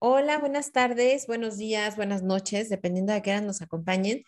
Hola, 0.00 0.38
buenas 0.38 0.72
tardes, 0.72 1.26
buenos 1.26 1.56
días, 1.56 1.96
buenas 1.96 2.22
noches, 2.22 2.68
dependiendo 2.68 3.14
de 3.14 3.22
qué 3.22 3.30
hora 3.30 3.40
nos 3.40 3.62
acompañen. 3.62 4.24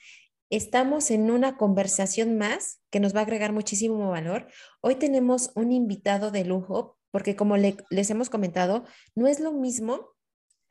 Estamos 0.49 1.11
en 1.11 1.31
una 1.31 1.59
conversación 1.59 2.39
más 2.39 2.81
que 2.91 2.99
nos 3.01 3.15
va 3.15 3.21
a 3.21 3.23
agregar 3.25 3.53
muchísimo 3.53 4.09
valor. 4.09 4.49
Hoy 4.81 4.95
tenemos 4.95 5.51
un 5.55 5.71
invitado 5.71 6.31
de 6.31 6.45
lujo, 6.47 6.97
porque 7.11 7.37
como 7.37 7.59
le- 7.59 7.77
les 7.91 8.09
hemos 8.09 8.31
comentado, 8.31 8.85
no 9.15 9.27
es 9.27 9.39
lo 9.41 9.53
mismo 9.53 10.16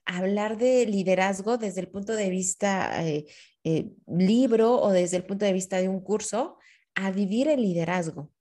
hablar 0.06 0.58
de 0.58 0.86
liderazgo 0.86 1.58
desde 1.58 1.82
el 1.82 1.88
punto 1.88 2.16
de 2.16 2.30
vista 2.30 3.06
eh, 3.06 3.26
eh, 3.64 3.92
libro 4.08 4.80
o 4.82 4.92
desde 4.92 5.18
el 5.18 5.26
punto 5.26 5.46
de 5.46 5.54
vista 5.54 5.78
de 5.78 5.90
un 5.90 6.00
curso, 6.02 6.58
a 6.94 7.12
vivir 7.12 7.48
el 7.48 7.62
liderazgo, 7.62 8.32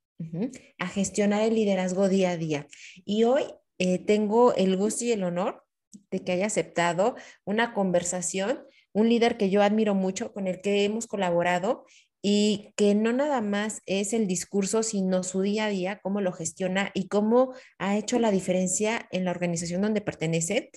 a 0.78 0.86
gestionar 0.86 1.42
el 1.42 1.54
liderazgo 1.54 2.08
día 2.08 2.30
a 2.30 2.36
día. 2.36 2.66
Y 3.04 3.24
hoy 3.24 3.44
eh, 3.78 3.98
tengo 3.98 4.54
el 4.54 4.76
gusto 4.76 5.04
y 5.04 5.12
el 5.12 5.24
honor 5.24 5.64
de 6.10 6.20
que 6.22 6.32
haya 6.32 6.46
aceptado 6.46 7.16
una 7.44 7.74
conversación, 7.74 8.64
un 8.92 9.08
líder 9.08 9.36
que 9.36 9.50
yo 9.50 9.62
admiro 9.62 9.94
mucho, 9.94 10.32
con 10.32 10.46
el 10.46 10.60
que 10.60 10.84
hemos 10.84 11.06
colaborado 11.06 11.84
y 12.22 12.72
que 12.76 12.94
no 12.94 13.12
nada 13.12 13.40
más 13.40 13.82
es 13.86 14.12
el 14.12 14.26
discurso, 14.26 14.82
sino 14.82 15.22
su 15.24 15.42
día 15.42 15.66
a 15.66 15.68
día, 15.68 16.00
cómo 16.02 16.20
lo 16.20 16.32
gestiona 16.32 16.90
y 16.94 17.08
cómo 17.08 17.52
ha 17.78 17.98
hecho 17.98 18.18
la 18.18 18.30
diferencia 18.30 19.08
en 19.10 19.24
la 19.24 19.30
organización 19.30 19.82
donde 19.82 20.00
pertenece. 20.00 20.70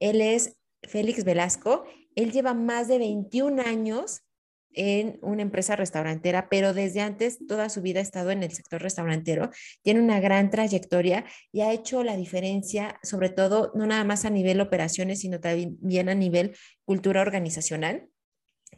Él 0.00 0.20
es 0.20 0.56
Félix 0.82 1.24
Velasco. 1.24 1.84
Él 2.14 2.32
lleva 2.32 2.54
más 2.54 2.88
de 2.88 2.98
21 2.98 3.62
años 3.62 4.22
en 4.72 5.18
una 5.22 5.42
empresa 5.42 5.76
restaurantera, 5.76 6.48
pero 6.48 6.74
desde 6.74 7.00
antes 7.00 7.44
toda 7.46 7.68
su 7.68 7.82
vida 7.82 8.00
ha 8.00 8.02
estado 8.02 8.30
en 8.30 8.42
el 8.42 8.52
sector 8.52 8.80
restaurantero. 8.82 9.50
Tiene 9.82 10.00
una 10.00 10.20
gran 10.20 10.50
trayectoria 10.50 11.24
y 11.52 11.62
ha 11.62 11.72
hecho 11.72 12.04
la 12.04 12.16
diferencia, 12.16 12.98
sobre 13.02 13.30
todo, 13.30 13.72
no 13.74 13.86
nada 13.86 14.04
más 14.04 14.24
a 14.24 14.30
nivel 14.30 14.60
operaciones, 14.60 15.20
sino 15.20 15.40
también 15.40 16.08
a 16.08 16.14
nivel 16.14 16.56
cultura 16.84 17.22
organizacional. 17.22 18.08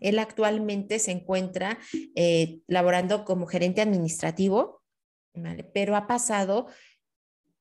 Él 0.01 0.19
actualmente 0.19 0.99
se 0.99 1.11
encuentra 1.11 1.79
eh, 2.15 2.61
laborando 2.67 3.25
como 3.25 3.47
gerente 3.47 3.83
administrativo, 3.83 4.83
¿vale? 5.35 5.65
pero 5.65 5.97
ha 5.97 6.07
pasado 6.07 6.69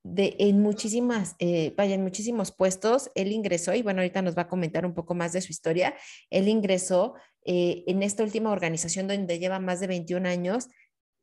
de, 0.03 0.35
en 0.39 0.61
muchísimas, 0.61 1.35
eh, 1.39 1.73
vaya, 1.75 1.95
en 1.95 2.03
muchísimos 2.03 2.51
puestos. 2.51 3.11
Él 3.15 3.31
ingresó, 3.31 3.73
y 3.73 3.81
bueno, 3.81 4.01
ahorita 4.01 4.21
nos 4.21 4.37
va 4.37 4.43
a 4.43 4.47
comentar 4.47 4.85
un 4.85 4.93
poco 4.93 5.15
más 5.15 5.33
de 5.33 5.41
su 5.41 5.51
historia. 5.51 5.95
Él 6.29 6.47
ingresó 6.47 7.15
eh, 7.45 7.83
en 7.87 8.03
esta 8.03 8.23
última 8.23 8.51
organización 8.51 9.07
donde 9.07 9.39
lleva 9.39 9.59
más 9.59 9.79
de 9.79 9.87
21 9.87 10.27
años 10.27 10.67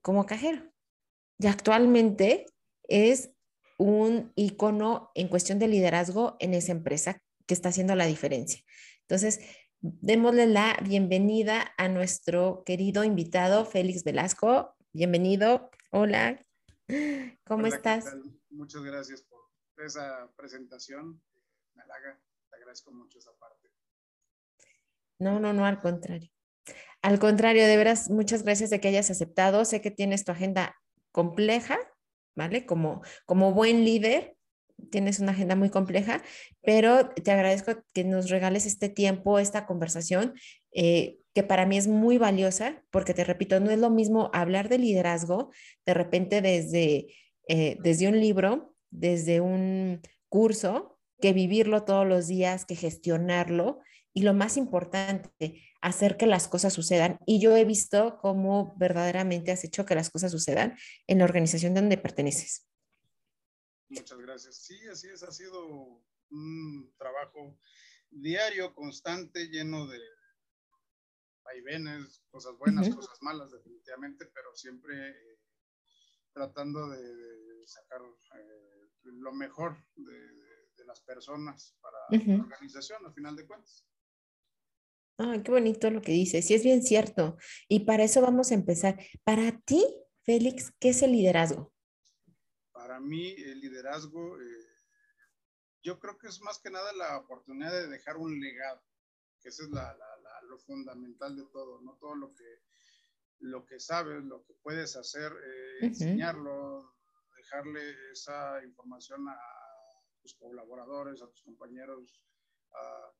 como 0.02 0.26
cajero. 0.26 0.70
Y 1.38 1.46
actualmente 1.46 2.46
es 2.88 3.30
un 3.78 4.32
icono 4.36 5.10
en 5.14 5.28
cuestión 5.28 5.58
de 5.58 5.68
liderazgo 5.68 6.36
en 6.40 6.54
esa 6.54 6.72
empresa 6.72 7.20
que 7.46 7.54
está 7.54 7.68
haciendo 7.68 7.94
la 7.94 8.06
diferencia. 8.06 8.60
Entonces, 9.02 9.40
démosle 9.80 10.46
la 10.46 10.76
bienvenida 10.82 11.72
a 11.76 11.88
nuestro 11.88 12.62
querido 12.64 13.04
invitado, 13.04 13.64
Félix 13.64 14.02
Velasco. 14.04 14.74
Bienvenido. 14.92 15.70
Hola. 15.90 16.40
¿Cómo 17.44 17.64
Hola, 17.64 17.70
¿qué 17.70 17.76
estás? 17.76 18.16
Muchas 18.56 18.82
gracias 18.82 19.22
por 19.22 19.50
esa 19.84 20.32
presentación. 20.34 21.20
Me 21.74 21.82
te 21.84 22.56
agradezco 22.56 22.90
mucho 22.90 23.18
esa 23.18 23.32
parte. 23.38 23.68
No, 25.18 25.38
no, 25.38 25.52
no, 25.52 25.66
al 25.66 25.78
contrario. 25.78 26.30
Al 27.02 27.18
contrario, 27.18 27.66
de 27.66 27.76
veras, 27.76 28.08
muchas 28.08 28.44
gracias 28.44 28.70
de 28.70 28.80
que 28.80 28.88
hayas 28.88 29.10
aceptado. 29.10 29.66
Sé 29.66 29.82
que 29.82 29.90
tienes 29.90 30.24
tu 30.24 30.32
agenda 30.32 30.74
compleja, 31.12 31.78
¿vale? 32.34 32.64
Como, 32.64 33.02
como 33.26 33.52
buen 33.52 33.84
líder, 33.84 34.38
tienes 34.90 35.20
una 35.20 35.32
agenda 35.32 35.54
muy 35.54 35.68
compleja, 35.68 36.22
pero 36.62 37.10
te 37.10 37.30
agradezco 37.32 37.84
que 37.92 38.04
nos 38.04 38.30
regales 38.30 38.64
este 38.64 38.88
tiempo, 38.88 39.38
esta 39.38 39.66
conversación, 39.66 40.32
eh, 40.72 41.18
que 41.34 41.42
para 41.42 41.66
mí 41.66 41.76
es 41.76 41.88
muy 41.88 42.16
valiosa, 42.16 42.82
porque 42.90 43.12
te 43.12 43.24
repito, 43.24 43.60
no 43.60 43.70
es 43.70 43.78
lo 43.78 43.90
mismo 43.90 44.30
hablar 44.32 44.70
de 44.70 44.78
liderazgo 44.78 45.50
de 45.84 45.92
repente 45.92 46.40
desde, 46.40 47.08
eh, 47.46 47.76
desde 47.80 48.08
un 48.08 48.20
libro, 48.20 48.74
desde 48.90 49.40
un 49.40 50.00
curso, 50.28 50.98
que 51.20 51.32
vivirlo 51.32 51.84
todos 51.84 52.06
los 52.06 52.26
días, 52.26 52.64
que 52.64 52.76
gestionarlo 52.76 53.80
y 54.12 54.22
lo 54.22 54.34
más 54.34 54.56
importante, 54.56 55.62
hacer 55.80 56.16
que 56.16 56.26
las 56.26 56.48
cosas 56.48 56.72
sucedan. 56.72 57.18
Y 57.26 57.40
yo 57.40 57.56
he 57.56 57.64
visto 57.64 58.18
cómo 58.20 58.74
verdaderamente 58.78 59.52
has 59.52 59.64
hecho 59.64 59.84
que 59.84 59.94
las 59.94 60.10
cosas 60.10 60.32
sucedan 60.32 60.76
en 61.06 61.18
la 61.18 61.24
organización 61.24 61.74
donde 61.74 61.98
perteneces. 61.98 62.66
Muchas 63.88 64.18
gracias. 64.18 64.56
Sí, 64.56 64.74
así 64.90 65.08
es, 65.08 65.22
ha 65.22 65.30
sido 65.30 66.02
un 66.30 66.92
trabajo 66.98 67.58
diario, 68.10 68.74
constante, 68.74 69.48
lleno 69.48 69.86
de 69.86 70.00
vaivenes, 71.44 72.22
cosas 72.30 72.56
buenas, 72.58 72.88
Ujú. 72.88 72.96
cosas 72.96 73.18
malas, 73.20 73.52
definitivamente, 73.52 74.26
pero 74.26 74.54
siempre 74.54 75.10
eh, 75.10 75.35
tratando 76.46 76.86
de, 76.90 76.98
de 77.02 77.66
sacar 77.66 78.02
eh, 78.02 78.90
lo 79.04 79.32
mejor 79.32 79.74
de, 79.96 80.12
de- 80.12 80.84
las 80.86 81.00
personas 81.00 81.74
para 81.80 81.96
Ujú. 82.22 82.30
la 82.36 82.44
organización, 82.44 83.04
al 83.04 83.12
final 83.12 83.34
de 83.34 83.44
cuentas. 83.44 83.84
Ay, 85.18 85.42
qué 85.42 85.50
bonito 85.50 85.90
lo 85.90 86.00
que 86.00 86.12
dices. 86.12 86.46
Sí, 86.46 86.54
es 86.54 86.62
bien 86.62 86.80
cierto. 86.84 87.36
Y 87.68 87.80
para 87.86 88.04
eso 88.04 88.20
vamos 88.20 88.52
a 88.52 88.54
empezar. 88.54 88.96
Para 89.24 89.58
ti, 89.62 89.82
Félix, 90.22 90.70
¿qué 90.78 90.90
es 90.90 91.02
el 91.02 91.10
liderazgo? 91.10 91.72
Para 92.70 93.00
mí, 93.00 93.32
el 93.32 93.60
liderazgo, 93.60 94.40
eh, 94.40 94.66
yo 95.82 95.98
creo 95.98 96.16
que 96.18 96.28
es 96.28 96.40
más 96.42 96.60
que 96.60 96.70
nada 96.70 96.92
la 96.92 97.18
oportunidad 97.18 97.72
de 97.72 97.88
dejar 97.88 98.16
un 98.18 98.38
legado, 98.38 98.80
que 99.40 99.48
eso 99.48 99.64
es 99.64 99.70
la, 99.70 99.82
la- 99.92 100.16
la- 100.22 100.42
lo 100.48 100.56
fundamental 100.60 101.34
de 101.34 101.46
todo, 101.50 101.80
no 101.80 101.96
todo 101.98 102.14
lo 102.14 102.32
que, 102.32 102.44
lo 103.40 103.64
que 103.66 103.78
sabes, 103.78 104.22
lo 104.24 104.44
que 104.44 104.54
puedes 104.62 104.96
hacer, 104.96 105.32
eh, 105.32 105.78
enseñarlo, 105.86 106.94
dejarle 107.36 108.10
esa 108.12 108.62
información 108.64 109.28
a 109.28 109.38
tus 110.22 110.34
colaboradores, 110.34 111.22
a 111.22 111.28
tus 111.28 111.42
compañeros, 111.42 112.20
a- 112.72 113.12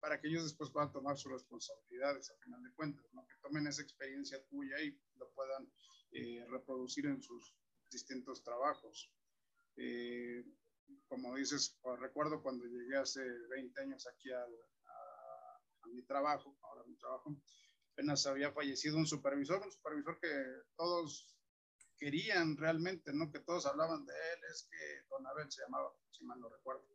para 0.00 0.20
que 0.20 0.28
ellos 0.28 0.44
después 0.44 0.70
puedan 0.70 0.92
tomar 0.92 1.16
sus 1.16 1.32
responsabilidades, 1.32 2.30
a 2.30 2.36
final 2.36 2.62
de 2.62 2.72
cuentas, 2.72 3.04
¿no? 3.12 3.26
que 3.26 3.34
tomen 3.42 3.66
esa 3.66 3.82
experiencia 3.82 4.42
tuya 4.46 4.80
y 4.80 4.96
lo 5.16 5.28
puedan 5.32 5.70
eh, 6.12 6.46
reproducir 6.48 7.04
en 7.06 7.20
sus 7.20 7.54
distintos 7.90 8.42
trabajos. 8.42 9.12
Eh, 9.76 10.42
como 11.06 11.34
dices, 11.36 11.76
pues, 11.82 11.98
recuerdo 12.00 12.42
cuando 12.42 12.64
llegué 12.64 12.96
hace 12.96 13.20
20 13.50 13.80
años 13.82 14.06
aquí 14.06 14.30
al- 14.32 14.54
a, 14.86 15.56
a 15.82 15.86
mi 15.88 16.02
trabajo, 16.04 16.56
ahora 16.62 16.84
mi 16.86 16.96
trabajo, 16.96 17.36
apenas 17.98 18.24
había 18.26 18.52
fallecido 18.52 18.96
un 18.96 19.08
supervisor, 19.08 19.60
un 19.60 19.72
supervisor 19.72 20.20
que 20.20 20.28
todos 20.76 21.36
querían 21.98 22.56
realmente, 22.56 23.12
¿no? 23.12 23.32
Que 23.32 23.40
todos 23.40 23.66
hablaban 23.66 24.06
de 24.06 24.12
él, 24.14 24.38
es 24.52 24.68
que 24.70 24.76
Don 25.10 25.26
Abel 25.26 25.50
se 25.50 25.62
llamaba, 25.62 25.92
si 26.12 26.24
mal 26.24 26.38
no 26.38 26.48
recuerdo. 26.48 26.86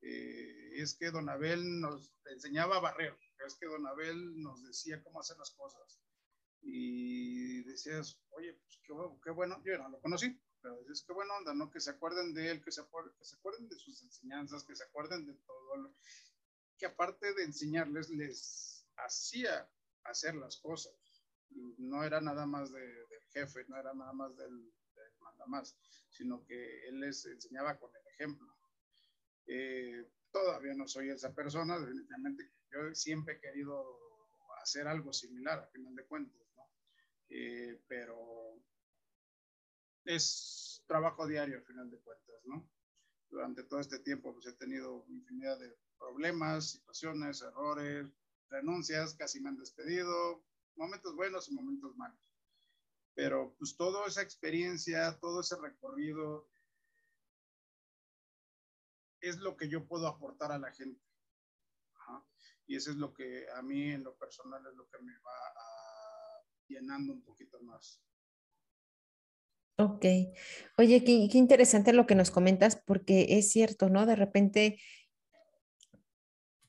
Eh, 0.00 0.70
es 0.80 0.96
que 0.96 1.10
Don 1.10 1.28
Abel 1.28 1.80
nos 1.82 2.14
enseñaba 2.24 2.76
a 2.76 2.80
barrer, 2.80 3.14
es 3.46 3.56
que 3.56 3.66
Don 3.66 3.86
Abel 3.86 4.40
nos 4.40 4.64
decía 4.64 5.02
cómo 5.02 5.20
hacer 5.20 5.36
las 5.36 5.50
cosas. 5.50 6.00
Y 6.62 7.62
decías, 7.64 8.18
oye, 8.30 8.54
pues 8.54 8.80
qué, 8.86 8.94
qué 9.22 9.30
bueno, 9.30 9.62
yo 9.66 9.76
no 9.76 9.90
lo 9.90 10.00
conocí, 10.00 10.40
pero 10.62 10.78
dices, 10.80 11.04
qué 11.06 11.12
buena 11.12 11.34
onda, 11.36 11.52
¿no? 11.52 11.70
Que 11.70 11.78
se 11.80 11.90
acuerden 11.90 12.32
de 12.32 12.52
él, 12.52 12.64
que 12.64 12.72
se, 12.72 12.80
acuer- 12.80 13.14
que 13.18 13.24
se 13.26 13.36
acuerden 13.36 13.68
de 13.68 13.76
sus 13.76 14.02
enseñanzas, 14.02 14.64
que 14.64 14.74
se 14.74 14.84
acuerden 14.84 15.26
de 15.26 15.34
todo, 15.34 15.76
lo- 15.76 15.94
que 16.78 16.86
aparte 16.86 17.34
de 17.34 17.44
enseñarles, 17.44 18.08
les 18.08 18.86
hacía 18.96 19.68
hacer 20.04 20.34
las 20.36 20.56
cosas. 20.58 20.94
No 21.78 22.04
era 22.04 22.20
nada 22.20 22.46
más 22.46 22.72
de- 22.72 22.80
del 23.06 23.22
jefe, 23.32 23.64
no 23.68 23.76
era 23.78 23.94
nada 23.94 24.12
más 24.12 24.36
del, 24.36 24.50
del 24.94 25.12
manda 25.20 25.46
más, 25.46 25.78
sino 26.10 26.44
que 26.46 26.88
él 26.88 27.00
les 27.00 27.24
enseñaba 27.26 27.78
con 27.78 27.90
el 27.96 28.06
ejemplo. 28.08 28.46
Eh, 29.46 30.10
todavía 30.30 30.74
no 30.74 30.86
soy 30.86 31.10
esa 31.10 31.34
persona, 31.34 31.78
definitivamente 31.78 32.52
yo 32.70 32.94
siempre 32.94 33.34
he 33.36 33.40
querido 33.40 33.98
hacer 34.62 34.86
algo 34.86 35.12
similar, 35.12 35.58
a 35.60 35.66
final 35.68 35.94
de 35.94 36.06
cuentas, 36.06 36.42
¿no? 36.54 36.70
Eh, 37.30 37.82
pero 37.88 38.62
es 40.04 40.82
trabajo 40.86 41.26
diario, 41.26 41.58
a 41.58 41.62
final 41.62 41.90
de 41.90 41.98
cuentas, 42.00 42.36
¿no? 42.44 42.68
Durante 43.30 43.64
todo 43.64 43.80
este 43.80 43.98
tiempo 44.00 44.32
pues 44.34 44.46
he 44.46 44.54
tenido 44.54 45.04
infinidad 45.08 45.58
de 45.58 45.76
problemas, 45.98 46.70
situaciones, 46.72 47.42
errores, 47.42 48.06
renuncias, 48.50 49.14
casi 49.14 49.40
me 49.40 49.50
han 49.50 49.56
despedido, 49.56 50.44
momentos 50.76 51.14
buenos 51.14 51.48
y 51.48 51.54
momentos 51.54 51.96
malos. 51.96 52.20
Pero 53.14 53.54
pues 53.58 53.76
toda 53.76 54.06
esa 54.06 54.22
experiencia, 54.22 55.18
todo 55.20 55.40
ese 55.40 55.56
recorrido 55.56 56.48
es 59.20 59.38
lo 59.38 59.56
que 59.56 59.68
yo 59.68 59.86
puedo 59.86 60.06
aportar 60.06 60.52
a 60.52 60.58
la 60.58 60.72
gente. 60.72 61.02
Ajá. 61.94 62.24
Y 62.66 62.76
eso 62.76 62.90
es 62.90 62.96
lo 62.96 63.12
que 63.12 63.46
a 63.56 63.62
mí 63.62 63.90
en 63.90 64.04
lo 64.04 64.16
personal 64.16 64.64
es 64.66 64.74
lo 64.76 64.88
que 64.88 64.98
me 65.00 65.12
va 65.18 65.48
a 65.48 65.78
llenando 66.68 67.12
un 67.12 67.22
poquito 67.22 67.60
más. 67.62 68.00
Ok. 69.78 70.04
Oye, 70.76 71.04
qué, 71.04 71.28
qué, 71.30 71.38
interesante 71.38 71.92
lo 71.92 72.06
que 72.06 72.14
nos 72.14 72.30
comentas, 72.30 72.76
porque 72.76 73.38
es 73.38 73.50
cierto, 73.50 73.88
¿no? 73.88 74.06
De 74.06 74.16
repente 74.16 74.80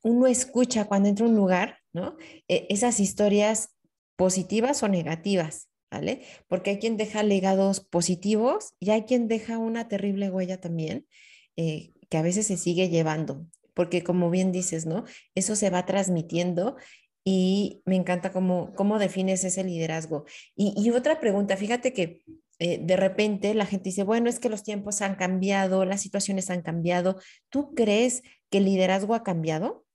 uno 0.01 0.27
escucha 0.27 0.85
cuando 0.85 1.09
entra 1.09 1.25
a 1.25 1.29
un 1.29 1.35
lugar, 1.35 1.79
¿no? 1.93 2.17
E, 2.47 2.67
esas 2.69 2.99
historias 2.99 3.75
positivas 4.15 4.83
o 4.83 4.87
negativas, 4.87 5.69
¿vale? 5.91 6.21
Porque 6.47 6.71
hay 6.71 6.79
quien 6.79 6.97
deja 6.97 7.23
legados 7.23 7.79
positivos 7.79 8.73
y 8.79 8.91
hay 8.91 9.03
quien 9.03 9.27
deja 9.27 9.57
una 9.57 9.87
terrible 9.87 10.29
huella 10.29 10.59
también, 10.59 11.07
eh, 11.55 11.91
que 12.09 12.17
a 12.17 12.21
veces 12.21 12.47
se 12.47 12.57
sigue 12.57 12.89
llevando, 12.89 13.45
porque 13.73 14.03
como 14.03 14.29
bien 14.29 14.51
dices, 14.51 14.85
¿no? 14.85 15.05
Eso 15.35 15.55
se 15.55 15.69
va 15.69 15.85
transmitiendo 15.85 16.75
y 17.23 17.81
me 17.85 17.95
encanta 17.95 18.31
cómo, 18.31 18.73
cómo 18.75 18.99
defines 18.99 19.43
ese 19.43 19.63
liderazgo. 19.63 20.25
Y, 20.55 20.89
otra 20.91 21.19
pregunta, 21.19 21.57
fíjate 21.57 21.93
que 21.93 22.23
eh, 22.59 22.79
de 22.81 22.97
repente 22.97 23.53
la 23.53 23.65
gente 23.65 23.89
dice, 23.89 24.03
bueno, 24.03 24.29
es 24.29 24.39
que 24.39 24.49
los 24.49 24.63
tiempos 24.63 25.01
han 25.01 25.15
cambiado, 25.15 25.85
las 25.85 26.01
situaciones 26.01 26.49
han 26.49 26.61
cambiado. 26.61 27.19
¿Tú 27.49 27.73
crees 27.73 28.23
que 28.49 28.57
el 28.57 28.65
liderazgo 28.65 29.13
ha 29.15 29.23
cambiado? 29.23 29.85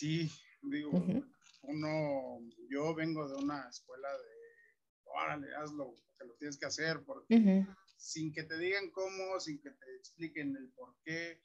Sí, 0.00 0.30
digo, 0.62 0.92
uh 0.92 1.06
-huh. 1.06 1.34
uno, 1.64 2.40
yo 2.70 2.94
vengo 2.94 3.28
de 3.28 3.36
una 3.36 3.68
escuela 3.68 4.08
de, 4.08 4.34
órale, 5.04 5.54
hazlo, 5.56 5.94
que 6.16 6.24
lo 6.24 6.34
tienes 6.36 6.56
que 6.58 6.64
hacer, 6.64 7.04
porque 7.04 7.34
uh 7.34 7.38
-huh. 7.38 7.76
sin 7.98 8.32
que 8.32 8.44
te 8.44 8.56
digan 8.56 8.90
cómo, 8.92 9.38
sin 9.38 9.60
que 9.60 9.70
te 9.72 9.96
expliquen 9.96 10.56
el 10.56 10.70
por 10.72 10.96
qué, 11.04 11.42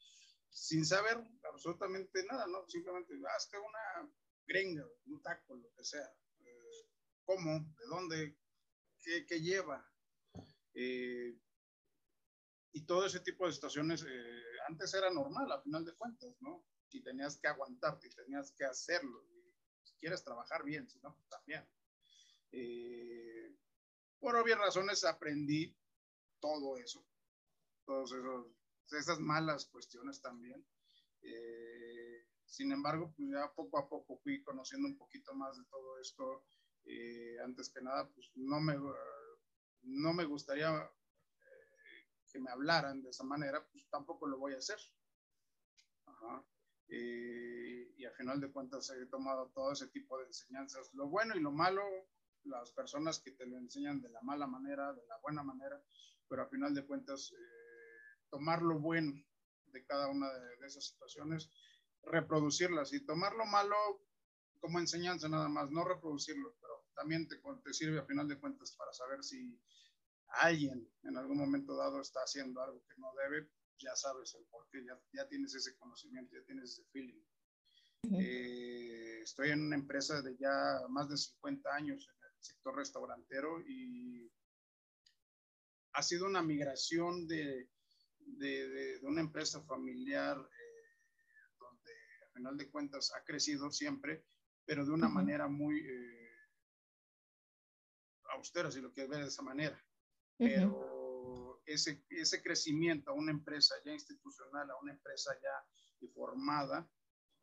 sin 0.50 0.86
saber 0.86 1.18
absolutamente 1.52 2.24
nada, 2.32 2.48
¿no? 2.48 2.66
Simplemente, 2.70 3.14
hazte 3.36 3.58
una 3.60 4.10
gringa, 4.48 4.86
un 5.08 5.22
taco, 5.22 5.58
lo 5.58 5.70
que 5.76 5.84
sea. 5.84 6.10
Eh, 6.40 6.88
¿Cómo? 7.26 7.60
¿De 7.78 7.86
dónde? 7.88 8.38
¿Qué, 9.02 9.26
qué 9.26 9.42
lleva? 9.42 9.86
Eh, 10.76 11.38
y 12.72 12.86
todo 12.86 13.06
ese 13.06 13.20
tipo 13.20 13.48
de 13.48 13.52
situaciones 13.52 14.06
eh, 14.08 14.44
antes 14.70 14.94
era 14.94 15.10
normal, 15.12 15.52
a 15.52 15.62
final 15.62 15.84
de 15.84 15.94
cuentas, 15.96 16.34
¿no? 16.40 16.64
Y 16.92 17.02
tenías 17.02 17.38
que 17.38 17.48
aguantarte, 17.48 18.08
y 18.08 18.12
tenías 18.12 18.52
que 18.52 18.66
hacerlo. 18.66 19.24
Y 19.34 19.54
si 19.84 19.96
quieres 19.98 20.24
trabajar 20.24 20.64
bien, 20.64 20.88
si 20.90 21.00
no, 21.00 21.14
pues 21.16 21.28
también. 21.28 21.68
Eh, 22.52 23.56
por 24.20 24.36
obvias 24.36 24.60
razones 24.60 25.04
aprendí 25.04 25.76
todo 26.40 26.78
eso, 26.78 27.06
esos, 27.86 28.48
esas 28.92 29.20
malas 29.20 29.66
cuestiones 29.66 30.22
también. 30.22 30.66
Eh, 31.22 32.26
sin 32.46 32.72
embargo, 32.72 33.14
pues 33.16 33.30
ya 33.30 33.52
poco 33.54 33.78
a 33.78 33.90
poco 33.90 34.18
fui 34.18 34.42
conociendo 34.44 34.88
un 34.88 34.98
poquito 34.98 35.34
más 35.34 35.58
de 35.58 35.66
todo 35.66 36.00
esto. 36.00 36.46
Eh, 36.86 37.38
antes 37.44 37.70
que 37.70 37.82
nada, 37.82 38.08
pues 38.10 38.32
no 38.36 38.60
me, 38.62 38.76
no 39.82 40.14
me 40.14 40.26
gustaría 40.26 40.70
eh, 40.70 42.08
que 42.32 42.40
me 42.40 42.52
hablaran 42.52 43.02
de 43.02 43.10
esa 43.10 43.24
manera, 43.24 43.66
pues 43.72 43.88
tampoco 43.90 44.28
lo 44.28 44.38
voy 44.38 44.54
a 44.54 44.58
hacer. 44.58 44.80
Ajá. 46.06 46.46
Eh, 46.88 47.94
y 47.98 48.06
al 48.06 48.14
final 48.14 48.40
de 48.40 48.52
cuentas 48.52 48.90
he 48.92 49.06
tomado 49.08 49.52
todo 49.54 49.72
ese 49.72 49.88
tipo 49.88 50.18
de 50.20 50.26
enseñanzas, 50.26 50.94
lo 50.94 51.08
bueno 51.08 51.36
y 51.36 51.40
lo 51.40 51.52
malo, 51.52 51.84
las 52.44 52.72
personas 52.72 53.20
que 53.20 53.32
te 53.32 53.46
lo 53.46 53.58
enseñan 53.58 54.02
de 54.02 54.10
la 54.10 54.22
mala 54.22 54.46
manera, 54.46 54.94
de 54.94 55.06
la 55.08 55.18
buena 55.20 55.44
manera, 55.44 55.82
pero 56.28 56.44
al 56.44 56.50
final 56.50 56.74
de 56.76 56.86
cuentas 56.86 57.32
eh, 57.32 58.22
tomar 58.30 58.62
lo 58.62 58.80
bueno 58.80 59.14
de 59.68 59.86
cada 59.86 60.08
una 60.10 60.32
de, 60.32 60.58
de, 60.58 60.68
esas 60.68 60.86
situaciones, 60.86 61.50
reproducirlas 62.04 62.94
y 62.94 63.06
tomar 63.06 63.34
lo 63.36 63.46
malo 63.46 63.76
como 64.60 64.80
enseñanza 64.80 65.28
nada 65.30 65.48
más, 65.48 65.70
no 65.72 65.84
reproducirlo, 65.84 66.56
pero 66.60 66.86
también 66.96 67.28
te, 67.28 67.38
te 67.64 67.74
sirve 67.74 68.00
al 68.00 68.08
final 68.08 68.28
de 68.28 68.40
cuentas 68.40 68.76
para 68.78 68.94
saber 68.94 69.24
si 69.24 69.60
alguien 70.28 70.90
en 71.04 71.18
algún 71.18 71.38
momento 71.38 71.76
dado 71.76 72.02
está 72.02 72.22
haciendo 72.22 72.62
algo 72.62 72.84
que 72.88 73.00
no 73.00 73.12
debe, 73.24 73.50
ya 73.80 73.96
sabes 73.96 74.34
el 74.36 74.46
por 74.46 74.68
qué, 74.70 74.84
ya, 74.86 75.00
ya 75.14 75.28
tienes 75.28 75.54
ese 75.56 75.76
conocimiento, 75.78 76.36
ya 76.36 76.44
tienes 76.46 76.72
ese 76.72 76.84
feeling. 76.92 77.22
Uh 78.04 78.10
-huh. 78.10 78.22
eh, 78.22 79.22
estoy 79.22 79.50
en 79.50 79.62
una 79.62 79.76
empresa 79.76 80.22
de 80.22 80.36
ya 80.38 80.82
más 80.90 81.10
de 81.10 81.18
50 81.18 81.76
años 81.76 82.08
en 82.08 82.24
el 82.24 82.44
sector 82.44 82.76
restaurantero 82.76 83.62
y 83.68 84.32
ha 85.94 86.04
sido 86.04 86.26
una 86.26 86.42
migración 86.44 87.28
de, 87.28 87.70
de, 88.20 88.70
de, 88.70 89.00
de 89.00 89.08
una 89.08 89.22
empresa 89.22 89.62
familiar 89.64 90.38
eh, 90.38 91.56
donde 91.60 91.92
al 92.26 92.32
final 92.34 92.58
de 92.58 92.70
cuentas 92.70 93.12
ha 93.14 93.24
crecido 93.24 93.72
siempre, 93.72 94.26
pero 94.66 94.86
de 94.86 94.92
una 94.92 95.08
uh 95.08 95.10
-huh. 95.10 95.14
manera 95.14 95.48
muy 95.48 95.80
eh, 95.80 96.30
austera, 98.36 98.70
si 98.72 98.82
lo 98.82 98.92
quieres 98.92 99.10
ver 99.10 99.22
de 99.22 99.30
esa 99.30 99.42
manera. 99.42 99.76
Uh 100.38 100.46
-huh. 100.46 100.54
Pero 100.54 100.95
ese, 101.66 102.04
ese 102.10 102.42
crecimiento 102.42 103.12
a 103.12 103.14
una 103.14 103.32
empresa 103.32 103.76
ya 103.84 103.92
institucional, 103.92 104.70
a 104.70 104.78
una 104.78 104.94
empresa 104.94 105.32
ya 105.42 105.66
formada, 106.14 106.90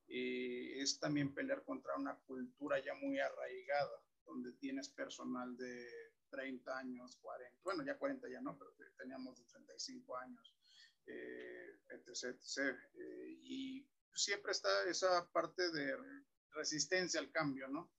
eh, 0.09 0.81
es 0.81 0.99
también 0.99 1.35
pelear 1.35 1.65
contra 1.65 1.97
una 1.97 2.17
cultura 2.21 2.79
ya 2.85 2.95
muy 2.95 3.19
arraigada, 3.19 4.03
donde 4.25 4.53
tienes 4.53 4.89
personal 4.89 5.57
de 5.57 5.89
30 6.31 6.79
años, 6.79 7.17
40, 7.21 7.59
bueno, 7.63 7.85
ya 7.85 7.99
40 7.99 8.29
ya 8.29 8.41
no, 8.41 8.57
pero 8.59 8.73
teníamos 8.99 9.39
de 9.39 9.45
35 9.47 10.17
años, 10.17 10.55
eh, 11.07 11.79
etc. 11.89 12.25
etc. 12.25 12.79
Eh, 12.95 13.39
y 13.43 13.89
siempre 14.15 14.53
está 14.53 14.85
esa 14.85 15.29
parte 15.31 15.71
de 15.71 15.97
resistencia 16.51 17.21
al 17.21 17.31
cambio, 17.31 17.69
¿no? 17.69 17.91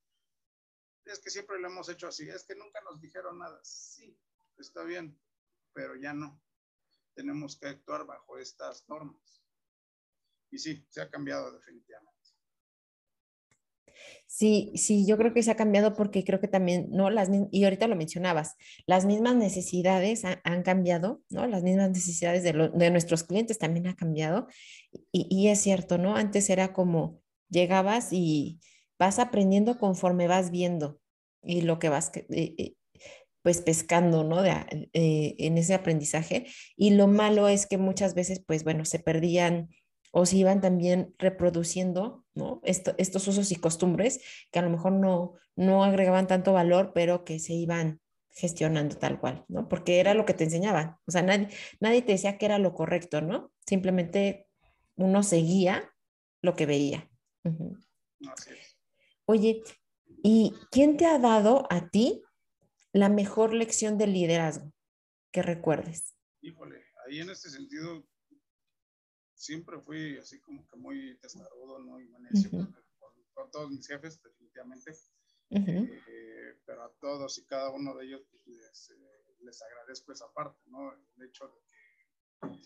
Es 1.05 1.19
que 1.19 1.29
siempre 1.29 1.59
lo 1.59 1.67
hemos 1.67 1.89
hecho 1.89 2.07
así, 2.07 2.29
es 2.29 2.43
que 2.43 2.55
nunca 2.55 2.79
nos 2.81 3.01
dijeron 3.01 3.39
nada. 3.39 3.59
Sí, 3.63 4.17
está 4.57 4.83
bien, 4.83 5.19
pero 5.73 5.95
ya 5.95 6.13
no. 6.13 6.41
Tenemos 7.13 7.57
que 7.57 7.67
actuar 7.67 8.05
bajo 8.05 8.37
estas 8.37 8.87
normas. 8.87 9.43
Y 10.51 10.57
sí, 10.59 10.85
se 10.89 11.01
ha 11.01 11.09
cambiado 11.09 11.51
definitivamente. 11.51 12.13
Sí, 14.25 14.71
sí, 14.75 15.05
yo 15.05 15.17
creo 15.17 15.33
que 15.33 15.43
se 15.43 15.51
ha 15.51 15.55
cambiado 15.55 15.93
porque 15.93 16.23
creo 16.23 16.39
que 16.39 16.47
también, 16.47 16.87
¿no? 16.91 17.09
Las, 17.09 17.29
y 17.51 17.63
ahorita 17.63 17.87
lo 17.87 17.95
mencionabas, 17.95 18.55
las 18.87 19.05
mismas 19.05 19.35
necesidades 19.35 20.25
ha, 20.25 20.41
han 20.43 20.63
cambiado, 20.63 21.21
¿no? 21.29 21.45
Las 21.45 21.61
mismas 21.61 21.89
necesidades 21.91 22.43
de, 22.43 22.53
lo, 22.53 22.69
de 22.69 22.89
nuestros 22.89 23.23
clientes 23.23 23.59
también 23.59 23.87
han 23.87 23.95
cambiado. 23.95 24.47
Y, 25.11 25.27
y, 25.29 25.49
es 25.49 25.59
cierto, 25.59 25.97
¿no? 25.97 26.15
Antes 26.15 26.49
era 26.49 26.73
como 26.73 27.21
llegabas 27.49 28.11
y 28.11 28.59
vas 28.97 29.19
aprendiendo 29.19 29.77
conforme 29.77 30.27
vas 30.27 30.49
viendo 30.49 30.99
y 31.43 31.61
lo 31.61 31.79
que 31.79 31.89
vas, 31.89 32.11
eh, 32.15 32.55
eh, 32.57 32.75
pues 33.43 33.61
pescando, 33.61 34.23
¿no? 34.23 34.41
De, 34.41 34.89
eh, 34.93 35.35
en 35.37 35.57
ese 35.57 35.73
aprendizaje. 35.75 36.47
Y 36.75 36.91
lo 36.91 37.07
malo 37.07 37.47
es 37.49 37.67
que 37.67 37.77
muchas 37.77 38.15
veces, 38.15 38.41
pues 38.45 38.63
bueno, 38.63 38.85
se 38.85 38.99
perdían 38.99 39.69
o 40.11 40.25
se 40.25 40.37
iban 40.37 40.61
también 40.61 41.13
reproduciendo, 41.19 42.25
¿no? 42.33 42.61
Esto, 42.63 42.95
estos 42.97 43.27
usos 43.27 43.51
y 43.51 43.57
costumbres 43.57 44.21
que 44.51 44.59
a 44.59 44.61
lo 44.61 44.69
mejor 44.69 44.93
no, 44.93 45.33
no 45.55 45.83
agregaban 45.83 46.27
tanto 46.27 46.53
valor, 46.53 46.93
pero 46.95 47.25
que 47.25 47.39
se 47.39 47.53
iban 47.53 47.99
gestionando 48.29 48.95
tal 48.97 49.19
cual, 49.19 49.43
¿no? 49.47 49.67
Porque 49.67 49.99
era 49.99 50.13
lo 50.13 50.25
que 50.25 50.33
te 50.33 50.45
enseñaban. 50.45 50.97
O 51.05 51.11
sea, 51.11 51.21
nadie, 51.21 51.49
nadie 51.79 52.01
te 52.01 52.13
decía 52.13 52.37
que 52.37 52.45
era 52.45 52.59
lo 52.59 52.73
correcto, 52.73 53.21
¿no? 53.21 53.51
Simplemente 53.65 54.47
uno 54.95 55.21
seguía 55.21 55.91
lo 56.41 56.55
que 56.55 56.65
veía. 56.65 57.09
Uh 57.43 57.49
-huh. 57.49 57.85
Oye, 59.25 59.61
¿y 60.23 60.53
quién 60.71 60.95
te 60.97 61.05
ha 61.05 61.19
dado 61.19 61.67
a 61.69 61.89
ti 61.89 62.23
la 62.93 63.09
mejor 63.09 63.53
lección 63.53 63.97
de 63.97 64.07
liderazgo 64.07 64.71
que 65.31 65.41
recuerdes? 65.41 66.15
Híjole, 66.41 66.85
ahí 67.05 67.19
en 67.19 67.31
este 67.31 67.49
sentido 67.49 68.07
siempre 69.33 69.79
fui 69.81 70.17
así 70.17 70.39
como 70.39 70.65
que 70.69 70.77
muy 70.77 71.17
testarudo, 71.19 71.79
¿no? 71.79 71.99
Y 71.99 72.05
uh 72.05 72.17
-huh. 72.17 72.49
con, 72.49 72.73
con, 73.33 73.51
todos 73.51 73.71
mis 73.71 73.87
jefes, 73.87 74.21
definitivamente. 74.21 74.91
Uh 75.49 75.57
-huh. 75.57 76.03
eh, 76.07 76.59
pero 76.65 76.83
a 76.83 76.93
todos 76.99 77.37
y 77.39 77.45
cada 77.45 77.69
uno 77.71 77.95
de 77.95 78.05
ellos 78.05 78.21
pues, 78.29 78.47
les, 78.47 78.91
eh, 78.91 79.35
les, 79.41 79.61
agradezco 79.61 80.11
esa 80.11 80.31
parte, 80.33 80.59
¿no? 80.67 80.93
El 80.93 81.27
hecho 81.27 81.47
de 81.47 81.59
que, 81.67 82.57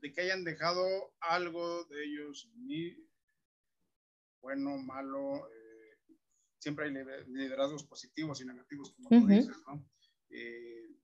de 0.00 0.12
que 0.12 0.20
hayan 0.22 0.42
dejado 0.44 0.84
algo 1.20 1.84
de 1.84 2.04
ellos 2.04 2.50
en 2.52 2.66
mí, 2.66 3.08
bueno, 4.40 4.78
malo, 4.78 5.48
eh, 5.50 5.65
siempre 6.58 6.86
hay 6.86 6.92
liderazgos 7.28 7.84
positivos 7.84 8.40
y 8.40 8.46
negativos, 8.46 8.92
como 8.94 9.08
uh 9.08 9.12
-huh. 9.12 9.20
tú 9.20 9.26
dices, 9.26 9.56
¿no? 9.66 9.88
Eh, 10.30 10.96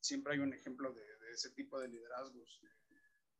siempre 0.00 0.34
hay 0.34 0.38
un 0.40 0.52
ejemplo 0.52 0.92
de, 0.92 1.00
de, 1.00 1.32
ese 1.32 1.50
tipo 1.50 1.78
de 1.80 1.88
liderazgos. 1.88 2.60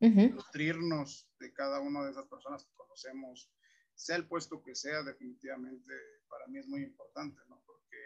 Uh 0.01 0.07
-huh. 0.07 0.33
Nutrirnos 0.33 1.29
de 1.39 1.53
cada 1.53 1.79
una 1.81 2.05
de 2.05 2.11
esas 2.11 2.27
personas 2.27 2.63
que 2.65 2.73
conocemos, 2.75 3.51
sea 3.95 4.15
el 4.15 4.27
puesto 4.27 4.61
que 4.63 4.75
sea, 4.75 5.03
definitivamente 5.03 5.93
para 6.29 6.47
mí 6.47 6.59
es 6.59 6.67
muy 6.67 6.83
importante, 6.83 7.41
¿no? 7.49 7.61
Porque 7.65 7.97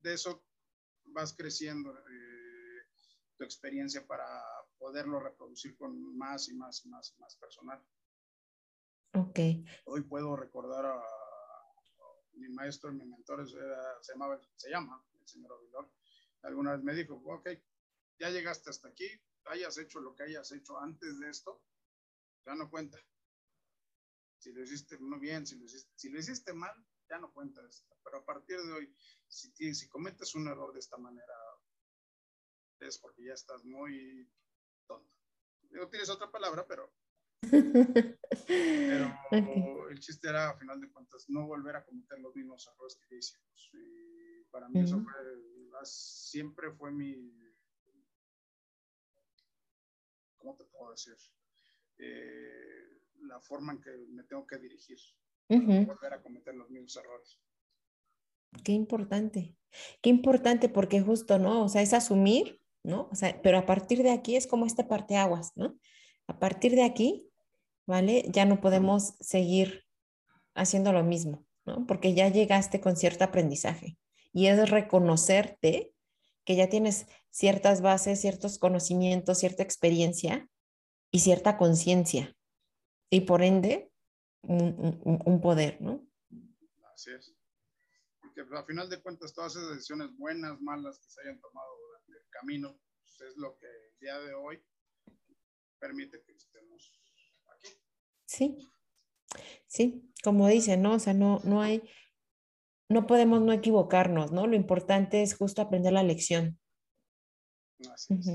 de 0.00 0.14
eso 0.14 0.44
vas 1.06 1.34
creciendo 1.34 1.90
eh, 1.98 2.82
tu 3.36 3.44
experiencia 3.44 4.06
para 4.06 4.26
poderlo 4.78 5.20
reproducir 5.20 5.76
con 5.76 6.16
más 6.16 6.48
y 6.48 6.54
más 6.54 6.84
y 6.84 6.88
más 6.88 7.12
y 7.14 7.20
más 7.20 7.36
personal. 7.36 7.82
Ok. 9.14 9.38
Hoy 9.84 10.02
puedo 10.02 10.36
recordar 10.36 10.86
a 10.86 11.02
mi 12.38 12.48
maestro, 12.48 12.92
mi 12.92 13.04
mentor 13.04 13.48
se, 13.48 14.70
llama 14.70 15.04
el 15.20 15.28
señor 15.28 15.52
Avilor, 15.52 15.90
alguna 16.42 16.72
vez 16.72 16.82
me 16.82 16.94
dijo, 16.94 17.14
ok, 17.24 17.48
ya 18.18 18.30
llegaste 18.30 18.70
hasta 18.70 18.88
aquí, 18.88 19.08
hayas 19.44 19.78
hecho 19.78 20.00
lo 20.00 20.14
que 20.14 20.24
hayas 20.24 20.50
hecho 20.52 20.78
antes 20.78 21.18
de 21.18 21.30
esto, 21.30 21.62
ya 22.46 22.54
no 22.54 22.70
cuenta. 22.70 22.98
Si 24.38 24.52
lo 24.52 24.62
hiciste 24.62 24.98
muy 24.98 25.18
bien, 25.18 25.46
si 25.46 25.58
lo 25.58 26.18
hiciste, 26.18 26.52
mal, 26.52 26.74
ya 27.08 27.18
no 27.18 27.32
cuenta. 27.32 27.60
Pero 28.04 28.18
a 28.18 28.24
partir 28.24 28.60
de 28.60 28.72
hoy, 28.72 28.96
si, 29.26 29.74
si 29.74 29.88
cometes 29.88 30.34
un 30.34 30.46
error 30.46 30.72
de 30.72 30.78
esta 30.78 30.96
manera, 30.96 31.34
es 32.80 32.98
porque 32.98 33.24
ya 33.24 33.34
estás 33.34 33.64
muy 33.64 34.30
tonto. 34.86 35.12
No 35.70 35.88
tienes 35.88 36.08
otra 36.08 36.30
palabra, 36.30 36.66
pero 36.66 36.92
pero 37.40 39.14
el 39.90 40.00
chiste 40.00 40.28
era, 40.28 40.50
a 40.50 40.58
final 40.58 40.80
de 40.80 40.90
cuentas, 40.90 41.26
no 41.28 41.46
volver 41.46 41.76
a 41.76 41.84
cometer 41.84 42.18
los 42.18 42.34
mismos 42.34 42.66
errores 42.66 42.98
que 43.08 43.16
hicimos. 43.16 43.70
Y 43.72 44.44
para 44.50 44.68
mí 44.68 44.80
eso 44.80 45.00
fue, 45.00 45.12
siempre 45.84 46.72
fue 46.72 46.90
mi, 46.90 47.14
¿cómo 50.38 50.56
te 50.56 50.64
puedo 50.64 50.90
decir? 50.90 51.16
Eh, 51.98 53.00
la 53.22 53.40
forma 53.40 53.72
en 53.72 53.80
que 53.80 53.90
me 54.10 54.24
tengo 54.24 54.46
que 54.46 54.58
dirigir. 54.58 54.98
volver 55.48 56.12
a 56.12 56.22
cometer 56.22 56.54
los 56.54 56.70
mismos 56.70 56.96
errores. 56.96 57.40
Qué 58.64 58.72
importante, 58.72 59.56
qué 60.00 60.10
importante 60.10 60.68
porque 60.68 61.02
justo, 61.02 61.38
¿no? 61.38 61.64
O 61.64 61.68
sea, 61.68 61.82
es 61.82 61.92
asumir, 61.92 62.60
¿no? 62.82 63.08
O 63.10 63.14
sea, 63.14 63.40
pero 63.42 63.58
a 63.58 63.66
partir 63.66 64.02
de 64.02 64.10
aquí 64.10 64.36
es 64.36 64.46
como 64.46 64.64
este 64.64 64.84
parteaguas, 64.84 65.52
¿no? 65.56 65.78
A 66.26 66.38
partir 66.38 66.72
de 66.72 66.84
aquí, 66.84 67.27
¿vale? 67.88 68.26
Ya 68.28 68.44
no 68.44 68.60
podemos 68.60 69.14
seguir 69.18 69.86
haciendo 70.54 70.92
lo 70.92 71.02
mismo, 71.02 71.46
¿no? 71.64 71.86
Porque 71.86 72.14
ya 72.14 72.28
llegaste 72.28 72.82
con 72.82 72.96
cierto 72.96 73.24
aprendizaje 73.24 73.96
y 74.32 74.46
es 74.46 74.70
reconocerte 74.70 75.94
que 76.44 76.54
ya 76.54 76.68
tienes 76.68 77.06
ciertas 77.30 77.80
bases, 77.80 78.20
ciertos 78.20 78.58
conocimientos, 78.58 79.38
cierta 79.38 79.62
experiencia 79.62 80.48
y 81.10 81.20
cierta 81.20 81.56
conciencia 81.56 82.36
y 83.08 83.22
por 83.22 83.42
ende 83.42 83.90
un, 84.42 85.40
poder, 85.40 85.80
¿no? 85.80 86.06
Así 86.92 87.10
es. 87.10 87.34
Porque 88.20 88.42
a 88.54 88.64
final 88.64 88.90
de 88.90 89.00
cuentas 89.00 89.32
todas 89.32 89.56
esas 89.56 89.70
decisiones 89.70 90.14
buenas, 90.18 90.60
malas 90.60 90.98
que 90.98 91.08
se 91.08 91.22
hayan 91.22 91.40
tomado 91.40 91.70
durante 91.86 92.22
el 92.22 92.30
camino, 92.30 92.78
pues, 93.00 93.30
es 93.30 93.36
lo 93.38 93.56
que 93.58 93.66
el 93.66 93.98
día 93.98 94.18
de 94.18 94.34
hoy 94.34 94.62
permite 95.78 96.22
que 96.22 96.32
estemos. 96.32 96.92
Sí, 98.28 98.58
sí, 99.66 100.12
como 100.22 100.46
dicen, 100.48 100.82
¿no? 100.82 100.94
O 100.94 100.98
sea, 100.98 101.14
no, 101.14 101.40
no 101.44 101.62
hay, 101.62 101.82
no 102.90 103.06
podemos 103.06 103.40
no 103.40 103.52
equivocarnos, 103.52 104.32
¿no? 104.32 104.46
Lo 104.46 104.54
importante 104.54 105.22
es 105.22 105.34
justo 105.34 105.62
aprender 105.62 105.94
la 105.94 106.02
lección. 106.02 106.58
Así 107.90 108.14
es. 108.20 108.28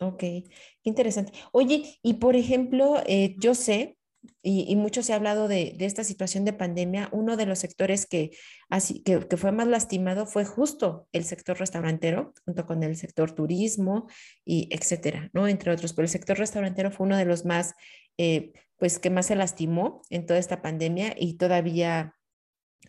Ok, 0.00 0.18
qué 0.18 0.50
interesante. 0.82 1.32
Oye, 1.52 2.00
y 2.02 2.14
por 2.14 2.34
ejemplo, 2.34 3.00
eh, 3.06 3.36
yo 3.38 3.54
sé, 3.54 3.96
y, 4.42 4.74
mucho 4.76 5.02
se 5.02 5.12
ha 5.12 5.16
hablado 5.16 5.46
de, 5.46 5.76
esta 5.78 6.02
situación 6.02 6.44
de 6.44 6.52
pandemia, 6.52 7.08
uno 7.12 7.36
de 7.36 7.46
los 7.46 7.60
sectores 7.60 8.06
que, 8.06 8.30
así, 8.70 9.02
que, 9.02 9.20
fue 9.36 9.52
más 9.52 9.68
lastimado 9.68 10.26
fue 10.26 10.44
justo 10.44 11.06
el 11.12 11.24
sector 11.24 11.58
restaurantero, 11.58 12.34
junto 12.44 12.66
con 12.66 12.82
el 12.82 12.96
sector 12.96 13.32
turismo 13.32 14.08
y 14.44 14.68
etcétera, 14.72 15.30
¿no? 15.32 15.46
Entre 15.46 15.70
otros, 15.70 15.92
pero 15.92 16.04
el 16.06 16.10
sector 16.10 16.38
restaurantero 16.38 16.90
fue 16.90 17.06
uno 17.06 17.16
de 17.16 17.24
los 17.24 17.44
más, 17.44 17.74
eh, 18.18 18.52
pues, 18.80 18.98
que 18.98 19.10
más 19.10 19.26
se 19.26 19.36
lastimó 19.36 20.02
en 20.10 20.26
toda 20.26 20.40
esta 20.40 20.62
pandemia 20.62 21.14
y 21.16 21.36
todavía, 21.36 22.18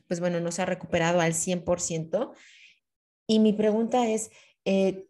pues 0.08 0.20
bueno, 0.20 0.40
no 0.40 0.52
se 0.52 0.64
ha 0.64 0.66
recuperado 0.66 1.20
al 1.20 1.34
100%. 1.34 2.34
Y 3.28 3.40
mi 3.40 3.54
pregunta 3.54 4.08
es, 4.08 4.32
eh, 4.66 5.08